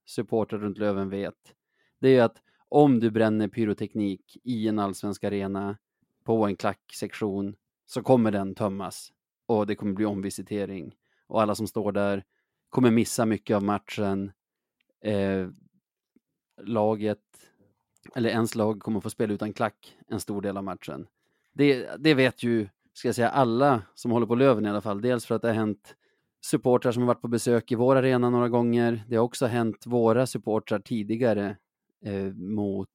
[0.06, 1.56] supportrar runt Löven vet,
[2.00, 5.78] det är att om du bränner pyroteknik i en allsvensk arena
[6.24, 9.12] på en klacksektion så kommer den tömmas
[9.46, 10.96] och det kommer bli omvisitering
[11.28, 12.24] och alla som står där
[12.70, 14.32] kommer missa mycket av matchen.
[15.02, 15.48] Eh,
[16.62, 17.52] laget,
[18.16, 21.08] eller ens lag kommer få spela utan klack en stor del av matchen.
[21.54, 22.68] Det, det vet ju,
[22.98, 25.02] ska jag säga, alla som håller på Löven i alla fall.
[25.02, 25.96] Dels för att det har hänt
[26.46, 29.04] supportrar som har varit på besök i vår arena några gånger.
[29.08, 31.58] Det har också hänt våra supportrar tidigare
[32.06, 32.89] eh, mot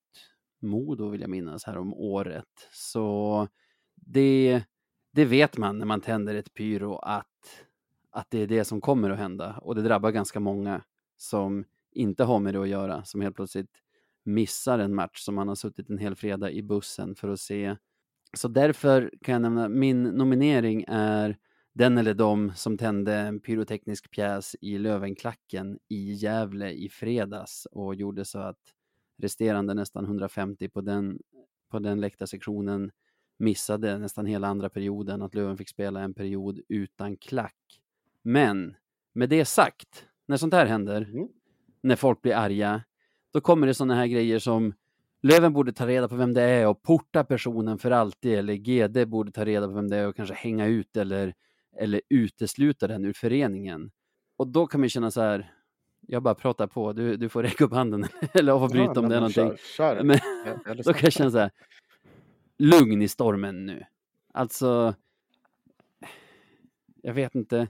[0.63, 2.69] Modo vill jag minnas här om året.
[2.73, 3.49] Så
[3.95, 4.63] det,
[5.13, 7.27] det vet man när man tänder ett pyro att,
[8.11, 10.83] att det är det som kommer att hända och det drabbar ganska många
[11.17, 13.83] som inte har med det att göra, som helt plötsligt
[14.25, 17.77] missar en match som man har suttit en hel fredag i bussen för att se.
[18.37, 21.37] Så därför kan jag nämna, min nominering är
[21.75, 27.95] den eller de som tände en pyroteknisk pjäs i Lövenklacken i Gävle i fredags och
[27.95, 28.59] gjorde så att
[29.23, 31.19] resterande nästan 150 på den,
[31.71, 32.91] på den läktarsektionen
[33.39, 37.81] missade nästan hela andra perioden, att Löven fick spela en period utan klack.
[38.23, 38.77] Men
[39.13, 41.29] med det sagt, när sånt här händer, Mm.
[41.83, 42.83] när folk blir arga,
[43.33, 44.75] då kommer det sådana här grejer som
[45.23, 49.09] Löven borde ta reda på vem det är och porta personen för alltid, eller GD
[49.09, 51.35] borde ta reda på vem det är och kanske hänga ut eller,
[51.77, 53.91] eller utesluta den ur föreningen.
[54.37, 55.53] Och då kan man känna så här,
[56.07, 59.21] jag bara pratar på, du, du får räcka upp handen eller avbryta om det är
[59.21, 59.49] någonting.
[59.49, 60.03] Kör, kör.
[60.03, 60.19] Men
[60.85, 61.51] då kan jag känna så här,
[62.59, 63.85] lugn i stormen nu.
[64.33, 64.95] Alltså,
[67.03, 67.69] jag vet inte.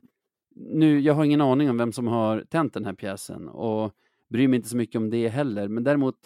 [0.54, 3.92] Nu, jag har ingen aning om vem som har tänt den här pjäsen och
[4.28, 5.68] bryr mig inte så mycket om det heller.
[5.68, 6.16] Men däremot,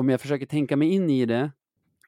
[0.00, 1.50] om jag försöker tänka mig in i det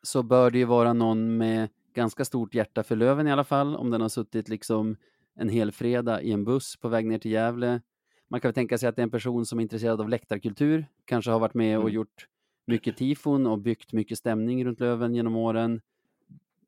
[0.03, 3.76] så bör det ju vara någon med ganska stort hjärta för Löven i alla fall,
[3.76, 4.97] om den har suttit liksom
[5.34, 7.80] en hel fredag i en buss på väg ner till Gävle.
[8.28, 10.86] Man kan väl tänka sig att det är en person som är intresserad av läktarkultur,
[11.05, 11.95] kanske har varit med och Mm.
[11.95, 12.26] gjort
[12.66, 15.80] mycket tifon och byggt mycket stämning runt Löven genom åren.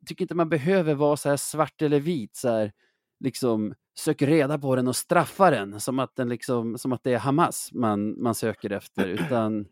[0.07, 2.73] Tycker inte man behöver vara så här svart eller vit, så här,
[3.21, 7.13] liksom söker reda på den och straffar den som att, den liksom, som att det
[7.13, 9.67] är Hamas man, man söker efter, utan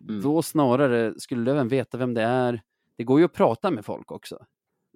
[0.00, 0.22] Mm.
[0.22, 2.62] då snarare skulle Löven veta vem det är.
[2.96, 4.46] Det går ju att prata med folk också.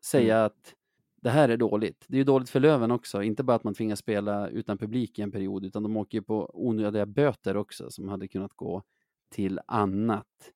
[0.02, 0.74] Säga att
[1.22, 2.04] det här är dåligt.
[2.08, 5.18] Det är ju dåligt för Löven också, inte bara att man tvingas spela utan publik
[5.18, 8.82] i en period, utan de åker ju på onödiga böter också som hade kunnat gå
[9.30, 10.52] till annat.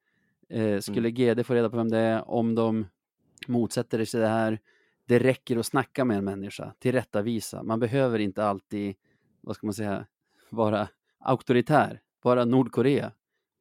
[0.48, 2.86] Eh, skulle GD få reda på vem det är, om de
[3.48, 4.60] motsätter sig det här,
[5.06, 7.62] det räcker att snacka med en människa, tillrättavisa.
[7.62, 8.94] Man behöver inte alltid,
[9.40, 10.06] vad ska man säga,
[10.50, 10.88] vara
[11.18, 13.12] auktoritär, vara Nordkorea.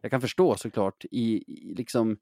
[0.00, 2.18] Jag kan förstå såklart i, i liksom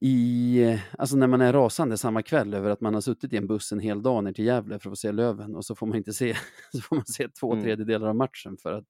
[0.00, 3.46] i, alltså när man är rasande samma kväll över att man har suttit i en
[3.46, 5.86] buss en hel dag ner till Gävle för att få se Löven och så får
[5.86, 6.34] man inte se,
[6.72, 7.64] så får man se två Mm.
[7.64, 8.86] tredjedelar av matchen för att,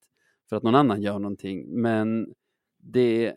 [0.49, 1.81] för att någon annan gör någonting.
[1.83, 2.35] Men
[2.79, 3.35] det,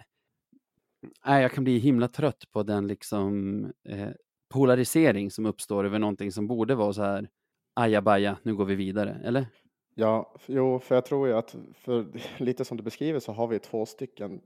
[1.25, 4.09] nej, jag kan bli himla trött på den liksom eh,
[4.49, 7.29] polarisering som uppstår över någonting som borde vara så här
[7.73, 9.45] ajabaja, nu går vi vidare, eller?
[9.93, 12.07] Ja, jo, för jag tror ju att för
[12.43, 14.41] lite som du beskriver så har vi två stycken,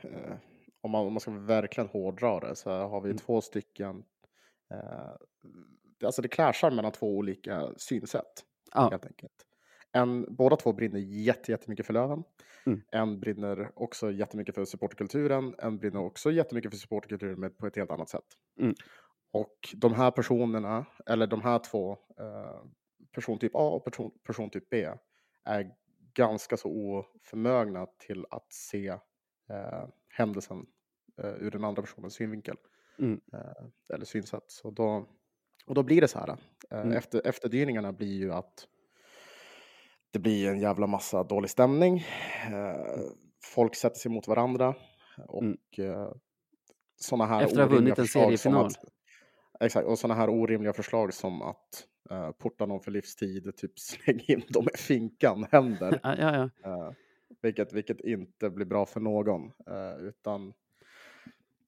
[0.00, 0.34] eh,
[0.80, 4.04] om, man, om man ska verkligen hårdra det, så har vi två stycken,
[4.70, 5.12] eh,
[6.04, 9.46] alltså det clashar mellan två olika synsätt Ja, helt enkelt.
[9.92, 12.24] En, båda två brinner jätte, jättemycket för Löven.
[12.66, 12.82] Mm.
[12.90, 15.54] En brinner också jättemycket för supporterkulturen.
[15.58, 18.24] En brinner också jättemycket för supporterkulturen men på ett helt annat sätt.
[18.60, 18.74] Mm.
[19.30, 22.62] Och de här personerna, eller de här två, eh,
[23.18, 24.88] persontyp A och person, persontyp B,
[25.44, 25.70] är
[26.14, 28.88] ganska så oförmögna till att se
[29.50, 30.66] eh, händelsen
[31.22, 32.56] eh, ur den andra personens synvinkel.
[32.98, 33.20] Mm.
[33.32, 34.44] Eh, eller synsätt.
[34.46, 35.06] Så då,
[35.66, 36.28] och då blir det så här.
[36.70, 36.92] Eh, Mm.
[36.96, 38.66] efter, efterdyningarna blir ju att
[40.10, 41.98] det blir en jävla massa dålig stämning.
[42.52, 43.00] Eh,
[43.44, 44.74] folk sätter sig mot varandra.
[45.28, 45.58] Och Mm.
[45.78, 46.12] eh,
[46.96, 48.66] sådana här Efter att ha vunnit en förslag som seriefinal.
[48.66, 48.84] Att,
[49.60, 54.24] exakt, och sådana här orimliga förslag som att eh, porta någon för livstid, typ slänga
[54.26, 56.00] in dem i finkan, händer.
[56.02, 56.70] ja, ja, ja.
[56.70, 56.92] Eh,
[57.42, 59.44] vilket, vilket inte blir bra för någon.
[59.44, 60.52] eh, utan,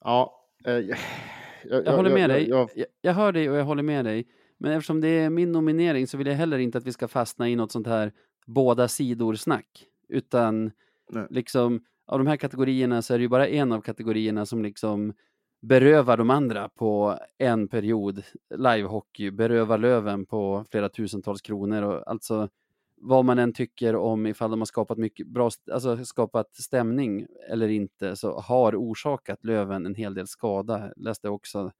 [0.00, 0.46] ja.
[0.66, 2.48] eh, jag, Jag håller med dig.
[2.48, 4.26] Jag, Jag, jag hör dig och jag håller med dig.
[4.58, 7.48] Men eftersom det är min nominering så vill jag heller inte att vi ska fastna
[7.48, 8.12] i något sånt här
[8.46, 9.86] båda sidor-snack.
[10.08, 10.70] Utan
[11.10, 11.26] Nej.
[11.30, 15.12] liksom av de här kategorierna så är det ju bara en av kategorierna som liksom
[15.60, 18.22] berövar de andra på en period
[18.54, 22.48] livehockey, berövar Löven på flera tusentals kronor och alltså
[23.02, 27.68] vad man än tycker om ifall de har skapat mycket bra, alltså skapat stämning eller
[27.68, 30.78] inte så har orsakat Löven en hel del skada.
[30.78, 31.72] Jag läste också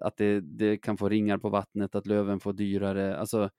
[0.00, 3.50] att det, det kan få ringar på vattnet, att Löven får dyrare, alltså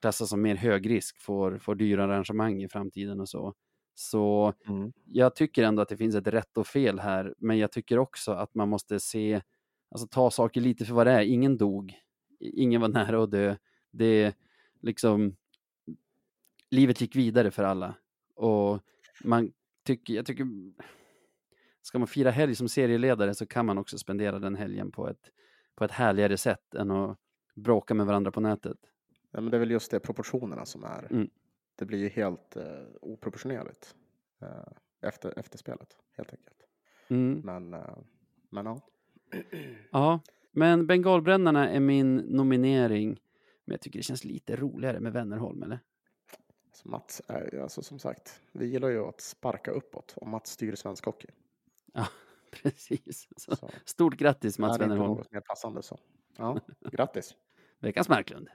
[0.00, 3.54] klassas som mer högrisk, får, får dyrare arrangemang i framtiden och så.
[3.98, 4.92] Så Mm.
[5.04, 8.32] jag tycker ändå att det finns ett rätt och fel här, men jag tycker också
[8.32, 9.42] att man måste se,
[9.90, 11.20] alltså ta saker lite för vad det är.
[11.22, 11.94] Ingen dog,
[12.40, 13.56] ingen var nära att dö.
[13.90, 14.36] Det
[14.80, 15.36] liksom,
[16.70, 17.94] livet gick vidare för alla.
[18.34, 18.80] Och
[19.24, 19.52] man
[19.84, 20.46] tycker, jag tycker,
[21.82, 25.30] ska man fira helg som serieledare så kan man också spendera den helgen på ett,
[25.74, 27.18] på ett härligare sätt än att
[27.54, 28.78] bråka med varandra på nätet.
[29.30, 31.06] Ja, men det är väl just det proportionerna som är.
[31.10, 31.30] Mm.
[31.76, 33.94] Det blir ju helt eh, oproportionerligt
[34.42, 34.48] eh,
[35.00, 36.66] efter, efter spelet helt enkelt.
[37.08, 37.40] Mm.
[37.44, 37.98] Men, eh,
[38.50, 38.80] men ja.
[39.90, 40.20] Ja,
[40.52, 43.08] men Bengalbrännarna är min nominering.
[43.64, 45.78] Men jag tycker det känns lite roligare med Wennerholm, eller?
[46.72, 50.50] Så Mats är ju alltså som sagt, vi gillar ju att sparka uppåt och Mats
[50.50, 51.28] styr svensk hockey.
[51.92, 52.06] Ja,
[52.50, 53.28] precis.
[53.36, 55.18] Så, Så stort grattis Mats är det inte Wennerholm.
[55.18, 55.98] något mer passande så.
[56.36, 56.60] Ja,
[56.92, 57.34] grattis.
[57.78, 58.48] Veckans Marklund.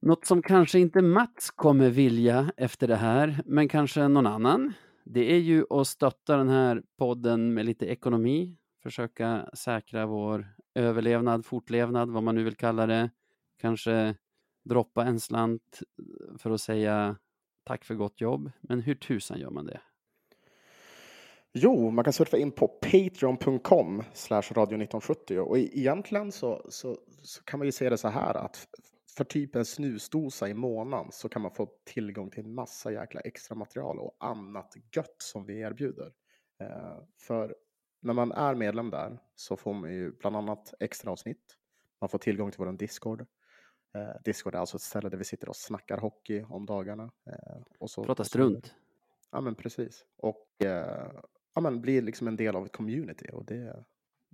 [0.00, 4.72] Något som kanske inte Mats kommer vilja efter det här, men kanske någon annan.
[5.04, 11.46] Det är ju att stötta den här podden med lite ekonomi, försöka säkra vår överlevnad,
[11.46, 13.10] fortlevnad, vad man nu vill kalla det.
[13.60, 14.14] Kanske
[14.64, 15.80] droppa en slant
[16.38, 17.16] för att säga
[17.64, 18.50] tack för gott jobb.
[18.60, 19.80] Men hur tusan gör man det?
[21.52, 27.44] Jo, man kan surfa in på patreon.com slash radio 1970 och egentligen så, så, så
[27.44, 28.68] kan man ju se det så här att
[29.16, 33.20] för typ en snusdosa i månaden så kan man få tillgång till en massa jäkla
[33.20, 36.12] extra material och annat gött som vi erbjuder.
[36.60, 37.54] Eh, för
[38.02, 41.56] när man är medlem där så får man ju bland annat extra avsnitt.
[42.00, 43.26] Man får tillgång till vår Discord.
[43.94, 47.10] Eh, Discord är alltså ett ställe där vi sitter och snackar hockey om dagarna.
[47.26, 48.74] Eh, och så, Prata strunt.
[49.30, 50.04] Ja, men precis.
[50.16, 51.12] Och eh,
[51.54, 53.28] ja, men blir liksom en del av ett community.
[53.32, 53.84] Och det,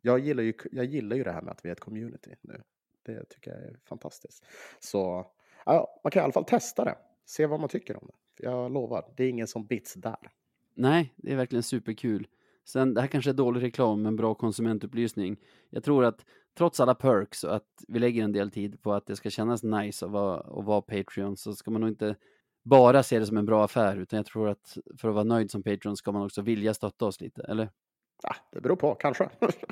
[0.02, 2.62] jag, gillar ju, jag gillar ju det här med att vi är ett community nu.
[3.02, 4.46] Det tycker jag är fantastiskt.
[4.80, 5.26] Så
[5.66, 6.96] ja, man kan i alla fall testa det.
[7.24, 8.44] Se vad man tycker om det.
[8.44, 10.30] Jag lovar, det är ingen som bits där.
[10.74, 12.26] Nej, det är verkligen superkul.
[12.64, 15.36] Sen, det här kanske är dålig reklam, men bra konsumentupplysning.
[15.70, 16.24] Jag tror att
[16.58, 19.62] trots alla perks och att vi lägger en del tid på att det ska kännas
[19.62, 22.16] nice att vara, att vara Patreon så ska man nog inte
[22.64, 25.50] bara se det som en bra affär, utan jag tror att för att vara nöjd
[25.50, 27.70] som Patreon ska man också vilja stötta oss lite, eller?
[28.22, 29.30] Ja, det beror på, kanske.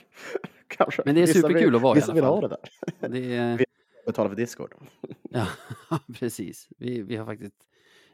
[0.68, 1.02] kanske.
[1.04, 2.34] Men det är Vissa superkul vill, att vara i Vissa alla vill fall.
[2.34, 2.56] ha det
[3.00, 3.08] där.
[3.08, 3.58] Det är...
[3.58, 3.64] Vi-
[4.06, 4.74] Betala för Discord.
[5.30, 5.46] Ja,
[6.14, 6.68] precis.
[6.78, 7.54] Vi, vi har faktiskt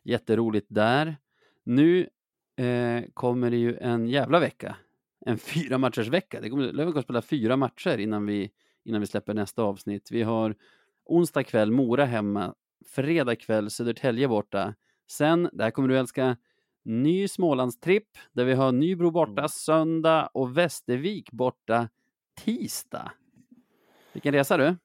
[0.03, 1.17] jätteroligt där.
[1.65, 2.09] Nu
[2.57, 4.77] eh, kommer det ju en jävla vecka.
[5.27, 6.41] En fyra matchers vecka.
[6.41, 8.51] Det kommer, Löven kommer spela fyra matcher innan vi,
[8.85, 10.09] innan vi släpper nästa avsnitt.
[10.11, 10.55] Vi har
[11.05, 12.55] onsdag kväll Mora hemma,
[12.87, 14.75] fredag kväll Södertälje borta.
[15.11, 16.37] Sen, där kommer du älska,
[16.85, 19.49] ny Smålandstripp där vi har Nybro borta Mm.
[19.49, 21.89] söndag och Västervik borta
[22.45, 23.13] tisdag.
[24.13, 24.77] Vilken resa du!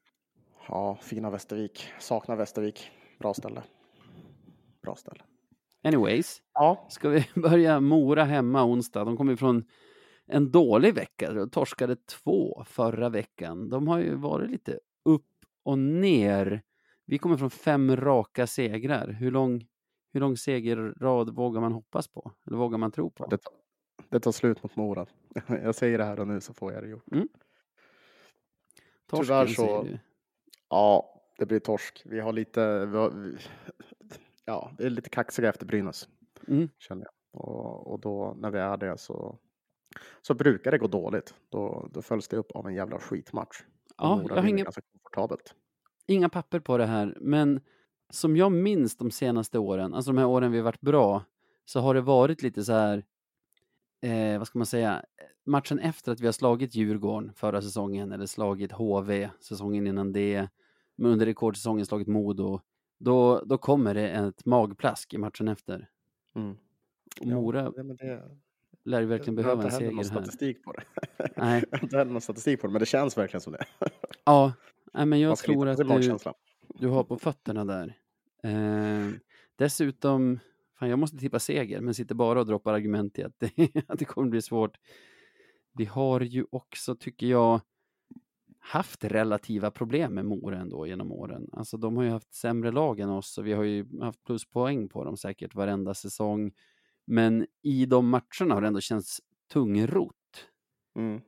[0.68, 1.88] Ja, fina Västervik.
[1.98, 2.90] Saknar Västervik.
[3.18, 3.62] Bra ställe.
[4.82, 5.22] Bra ställe.
[5.84, 9.04] Anyways, Ja, Ska vi börja Mora hemma onsdag?
[9.04, 9.64] De kommer från
[10.30, 11.32] en dålig vecka.
[11.32, 13.68] De torskade två förra veckan.
[13.68, 15.26] De har ju varit lite upp
[15.62, 16.62] och ner.
[17.04, 19.08] Vi kommer från fem raka segrar.
[19.08, 19.66] Hur lång,
[20.12, 22.32] hur lång segerrad vågar man hoppas på?
[22.46, 23.26] Eller vågar man tro på?
[23.26, 23.52] det, tar-
[24.08, 25.06] det tar slut mot Mora.
[25.46, 27.04] Jag säger det här och nu så får jag det gjort.
[29.06, 29.86] Torsken, tyvärr så-.
[30.68, 32.02] Ja, det blir torsk.
[32.04, 33.36] Vi har lite, vi har, vi-
[34.44, 36.08] ja, det är lite kaxiga efter Brynäs.
[36.48, 36.68] Mm.
[36.78, 37.40] Känner jag.
[37.42, 39.38] Och, och då när vi är det så,
[40.22, 41.34] så brukar det gå dåligt.
[41.48, 43.62] Då, då följs det upp av en jävla skitmatch.
[43.96, 45.54] Ja, jag har ganska komfortabelt.
[46.06, 47.60] inga papper på det här, men
[48.10, 51.24] som jag minns de senaste åren, alltså de här åren vi har varit bra,
[51.64, 53.04] så har det varit lite så här,
[54.02, 55.04] eh, vad ska man säga,
[55.46, 60.48] matchen efter att vi har slagit Djurgården förra säsongen eller slagit HV säsongen innan det,
[60.96, 62.60] men under rekordsäsongen slagit Modo,
[62.98, 65.88] då, då kommer det ett magplask i matchen efter.
[66.34, 66.56] Mm.
[67.20, 68.22] Ja, Mora det,
[68.90, 70.22] lär ju verkligen jag har behöva en inte heller någon seger här.
[70.24, 70.82] statistik på det.
[71.36, 71.64] Nej.
[71.70, 73.64] Jag har inte heller någon statistik på det, men det känns verkligen som det.
[74.24, 74.52] Ja,
[74.94, 76.18] nej, men jag tror att du,
[76.74, 77.96] du har på fötterna där.
[78.42, 79.08] Eh,
[79.56, 80.38] dessutom,
[80.78, 83.52] fan jag måste tippa seger, men sitter bara och droppar argument i att det,
[83.88, 84.76] att det kommer bli svårt.
[85.74, 87.60] Vi har ju också, tycker jag,
[88.60, 91.48] haft relativa problem med Mora ändå genom åren.
[91.52, 94.88] Alltså de har ju haft sämre lag än oss och vi har ju haft pluspoäng
[94.88, 96.52] på dem säkert varenda säsong.
[97.10, 99.20] Men i de matcherna har det ändå känts
[99.52, 100.14] tungrot.
[100.96, 101.20] Mm.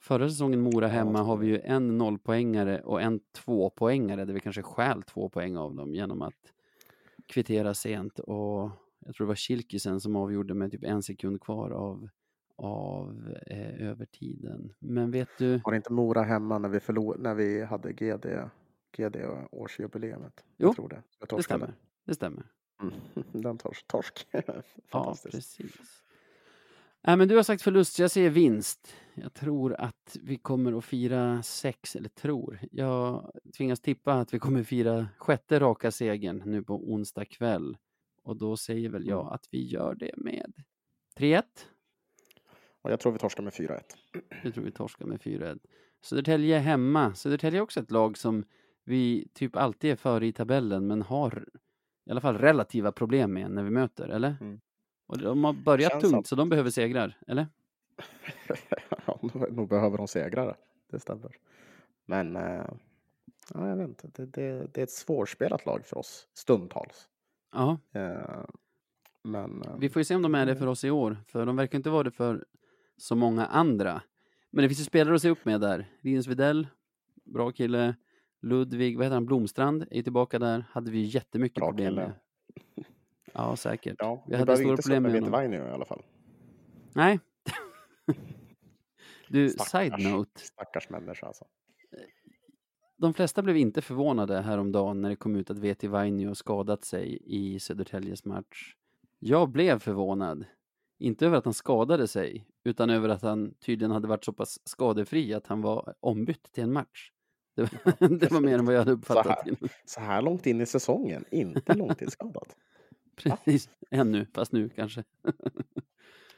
[0.00, 4.62] Förra säsongen Mora hemma har vi ju en nollpoängare och en tvåpoängare där vi kanske
[4.62, 6.52] stjäl två poäng av dem genom att
[7.26, 8.70] kvittera sent och
[9.06, 12.08] jag tror det var Kilkisen som avgjorde med typ en sekund kvar av,
[12.56, 14.72] av eh, övertiden.
[14.78, 15.58] Men vet du?
[15.64, 18.26] Var det inte Mora hemma när vi, förlor- när vi hade GD,
[18.96, 19.16] GD
[19.52, 20.44] årsjubileet?
[20.56, 21.02] Jo, jag tror det.
[21.28, 21.74] Jag Det stämmer.
[22.04, 22.46] Det stämmer.
[22.82, 22.94] Mm.
[23.42, 23.86] Den torsk.
[23.86, 24.26] torsk.
[24.90, 26.02] Ja, precis.
[27.02, 28.94] Nej, men du har sagt förlust, jag säger vinst.
[29.14, 32.58] Jag tror att vi kommer att fira sex, eller tror.
[32.70, 37.76] Jag tvingas tippa att vi kommer fira sjätte raka segern nu på onsdag kväll.
[38.22, 39.32] Och då säger väl jag Mm.
[39.32, 40.52] att vi gör det med
[41.16, 41.42] 3-1.
[42.82, 43.80] Och jag tror vi torskar med 4-1.
[44.44, 45.58] Jag tror vi torskar med 4-1.
[46.02, 47.14] Södertälje hemma.
[47.14, 48.44] Södertälje är också ett lag som
[48.84, 51.48] vi typ alltid är före i tabellen, men har
[52.10, 54.36] i alla fall relativa problem med när vi möter, eller?
[54.40, 54.60] Mm.
[55.06, 57.46] Och de har börjat Känns tungt, som- så de behöver segrar, eller?
[59.06, 59.18] ja,
[59.50, 60.56] nog- behöver de segrar.
[60.90, 61.36] Det stämmer.
[62.06, 62.64] Men eh,
[63.54, 64.08] ja, jag vet inte.
[64.14, 67.08] Det, det, det är ett svårspelat lag för oss stundtals.
[67.52, 68.44] Ja, Eh,
[69.22, 71.46] men eh, vi får ju se om de är det för oss i år, för
[71.46, 72.44] de verkar inte vara det för
[72.96, 74.02] så många andra.
[74.50, 75.86] Men det finns ju spelare att se upp med där.
[76.00, 76.66] Linus Widell,
[77.24, 77.94] bra kille.
[78.40, 80.64] Ludvig, vad heter han, Blomstrand är tillbaka där.
[80.70, 82.12] Hade vi jättemycket Bra problem med.
[83.32, 83.96] Ja, säkert.
[83.98, 85.30] ja, vi hade stora problem med honom.
[85.30, 86.02] Vainio i alla fall.
[86.94, 87.20] Nej.
[89.28, 89.70] du, Stackars.
[89.70, 90.40] side note.
[90.40, 91.44] Stackars människa alltså.
[92.96, 97.18] De flesta blev inte förvånade häromdagen när det kom ut att Veti Vainio skadat sig
[97.24, 98.74] i Södertäljes match.
[99.18, 100.44] Jag blev förvånad.
[100.98, 104.58] Inte över att han skadade sig, utan över att han tydligen hade varit så pass
[104.64, 107.12] skadefri att han var ombytt till en match.
[107.60, 109.26] Det var, det var mer än vad jag hade uppfattat.
[109.26, 109.48] här.
[109.48, 109.68] innan.
[109.84, 112.46] Så här långt in i säsongen, inte långtidsskadad.
[113.16, 115.04] Precis, ännu, fast nu kanske.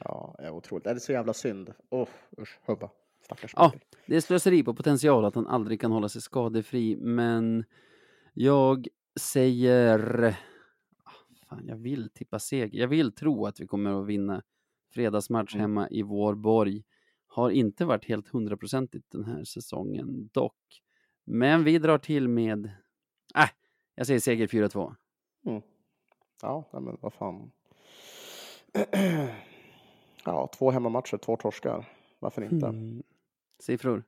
[0.05, 0.83] Ja, det är otroligt.
[0.83, 1.73] Det är så jävla synd.
[1.89, 2.07] Åh,
[2.39, 2.89] usch, hubba.
[3.25, 3.71] Stackars Ja.
[4.05, 7.65] Det är slöseri på potential att han aldrig kan hålla sig skadefri, men
[8.33, 8.87] jag
[9.19, 10.27] säger...
[11.03, 11.11] Ah,
[11.49, 12.79] Fan, jag vill tippa seger.
[12.79, 14.41] Jag vill tro att vi kommer att vinna
[14.93, 15.61] fredagsmatch Mm.
[15.61, 16.83] hemma i Vårborg.
[17.27, 20.82] Har inte varit helt hundraprocentigt den här säsongen dock.
[21.23, 22.65] Men vi drar till med...
[23.35, 23.49] Äh,
[23.95, 24.95] jag säger seger 4-2.
[26.41, 27.51] Ja, nej, men vad fan.
[30.25, 31.85] ja, två hemmamatcher, två torskar.
[32.19, 32.67] Varför inte?
[32.67, 33.03] Mm.
[33.59, 34.03] Siffror.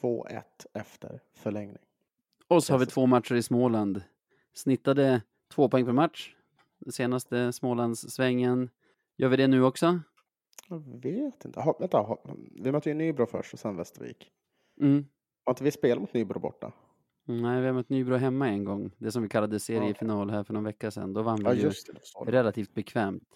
[0.00, 0.42] 2-1
[0.72, 1.78] efter förlängning.
[2.48, 4.02] Och så har vi två matcher i Småland.
[4.54, 6.34] Snittade två poäng per match.
[6.78, 8.70] Den senaste Smålandssvängen.
[9.16, 10.00] Gör vi det nu också?
[10.68, 11.60] Jag vet inte.
[11.60, 12.24] Ha, vänta, ha,
[12.62, 14.30] vi möter ju Nybro först och sen Västervik.
[14.80, 15.06] Mm.
[15.44, 16.72] Har inte vi spelat mot Nybro borta?
[17.24, 18.90] Nej, vi har mött Nybro hemma en gång.
[18.98, 21.12] Det som vi kallade seriefinal här för någon vecka sedan.
[21.12, 21.70] Då vann vi Ja, ju
[22.26, 22.32] det.
[22.32, 23.28] relativt bekvämt.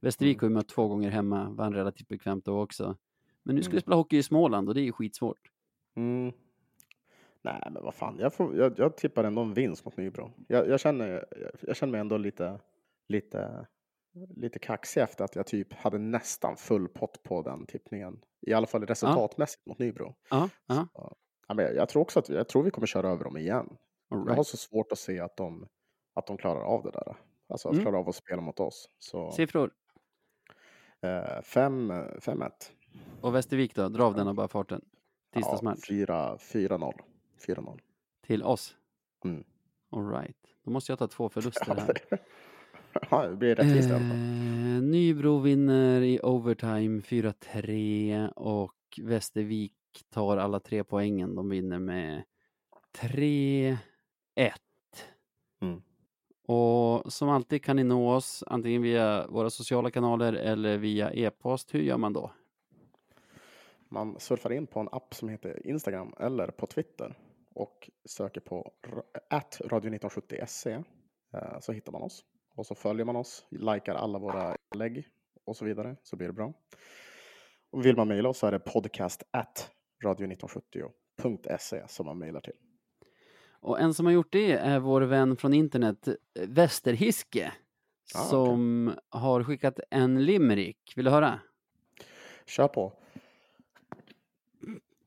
[0.00, 0.40] Västervik Mm.
[0.42, 2.96] har ju mött två gånger hemma, vann relativt bekvämt då också.
[3.42, 3.80] Men nu ska vi Mm.
[3.82, 5.50] spela hockey i Småland och det är ju skitsvårt.
[5.96, 6.32] Mm.
[7.42, 8.16] Nej, men vad fan.
[8.18, 10.30] Jag, får, jag, jag tippar ändå en vinst mot Nybro.
[10.48, 11.08] Jag, jag, känner,
[11.40, 12.60] jag, jag känner mig ändå lite,
[13.08, 13.66] lite,
[14.14, 18.20] lite kaxig efter att jag typ hade nästan full pott på den tippningen.
[18.40, 20.14] I alla fall resultatmässigt mot Nybro.
[20.30, 20.86] Ja, ja.
[21.48, 23.66] Ja, men jag, tror också att jag tror vi kommer köra över dem igen.
[24.10, 24.46] All Jag har right.
[24.46, 25.68] så svårt att se att de,
[26.14, 27.16] att de klarar av det där.
[27.48, 27.84] Alltså att Mm.
[27.84, 28.88] klara av att spela mot oss.
[28.98, 29.70] Så Siffror.
[31.00, 32.50] eh, fem- 5-1.
[33.20, 33.88] Och Västervik då?
[33.88, 34.84] Dra av den av bara farten.
[35.34, 35.90] Tisdagsmatch.
[35.90, 36.92] Ja, 4-0.
[37.46, 37.80] 4-0.
[38.26, 38.76] Till oss.
[39.24, 39.44] Mm.
[39.90, 40.36] All right.
[40.64, 42.18] Då måste jag ta två förluster Ja, här.
[43.10, 43.90] Ja, det blir rättvist.
[43.90, 44.00] Eh,
[44.82, 49.74] Nybro vinner i overtime 4-3 och Västervik
[50.10, 51.34] tar alla tre poängen.
[51.34, 52.22] De vinner med
[52.98, 53.78] 3-1.
[55.62, 55.82] Mm.
[56.46, 61.74] Och som alltid kan ni nå oss antingen via våra sociala kanaler eller via e-post.
[61.74, 62.30] Hur gör man då?
[63.88, 67.14] Man surfar in på en app som heter Instagram eller på Twitter
[67.54, 68.72] och söker på
[69.30, 70.84] at radio1970se
[71.34, 72.24] eh, så hittar man oss.
[72.54, 75.08] Och så följer man oss, likar alla våra inlägg
[75.44, 76.52] och så vidare så blir det bra.
[77.70, 79.70] Och vill man mejla oss så är det podcast at
[80.04, 82.56] radio1970.se som man mejlar till.
[83.60, 86.14] Och en som har gjort det är vår vän från internet, eh,
[86.48, 87.52] Västerhiske,
[88.14, 90.92] Ah, som har skickat en limerick.
[90.96, 91.40] Vill du höra?
[92.46, 92.92] Kör på!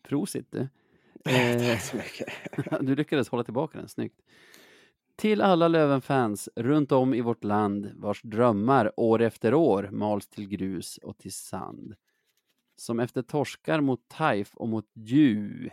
[0.04, 0.68] Prosit du.
[1.24, 2.28] Tack Eh, så mycket.
[2.82, 4.22] du lyckades hålla tillbaka den, snyggt.
[5.16, 10.48] Till alla Löven-fans runt om i vårt land vars drömmar år efter år mals till
[10.48, 11.96] grus och till sand.
[12.76, 15.70] Som efter torskar mot Taif och mot Dju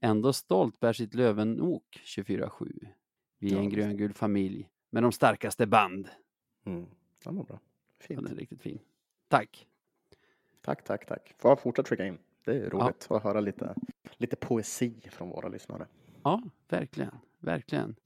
[0.00, 2.86] ändå stolt bär sitt Lövenok 24-7.
[3.38, 6.08] Vi är Ja, en gröngul familj med de starkaste band.
[6.64, 6.86] Mm.
[7.24, 7.60] Ja, men bra.
[7.98, 8.22] Ja, Fint.
[8.22, 8.78] den är riktigt fin.
[9.28, 9.68] Tack.
[10.62, 11.34] Tack, tack, tack.
[11.38, 12.18] Får fortsätta skicka in?
[12.44, 13.74] Det är roligt att höra lite,
[14.16, 15.86] lite poesi från våra lyssnare.
[16.22, 17.96] Ja, verkligen, verkligen.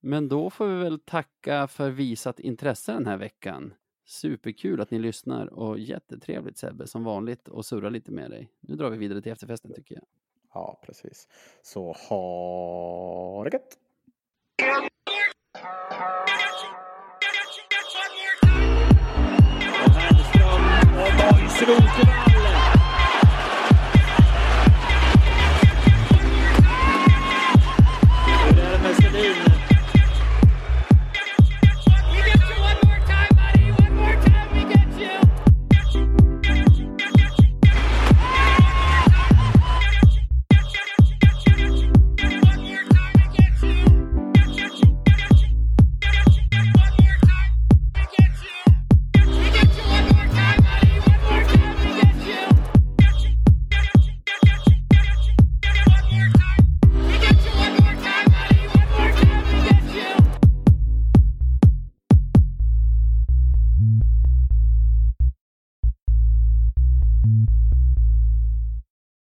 [0.00, 3.74] Men då får vi väl tacka för visat intresse den här veckan.
[4.04, 8.50] Superkul att ni lyssnar och jättetrevligt Sebbe som vanligt och surra lite med dig.
[8.60, 10.04] Nu drar vi vidare till efterfesten tycker jag.
[10.54, 11.28] Ja, precis.
[11.62, 13.78] Så ha det gött!
[20.98, 22.37] Och Hellström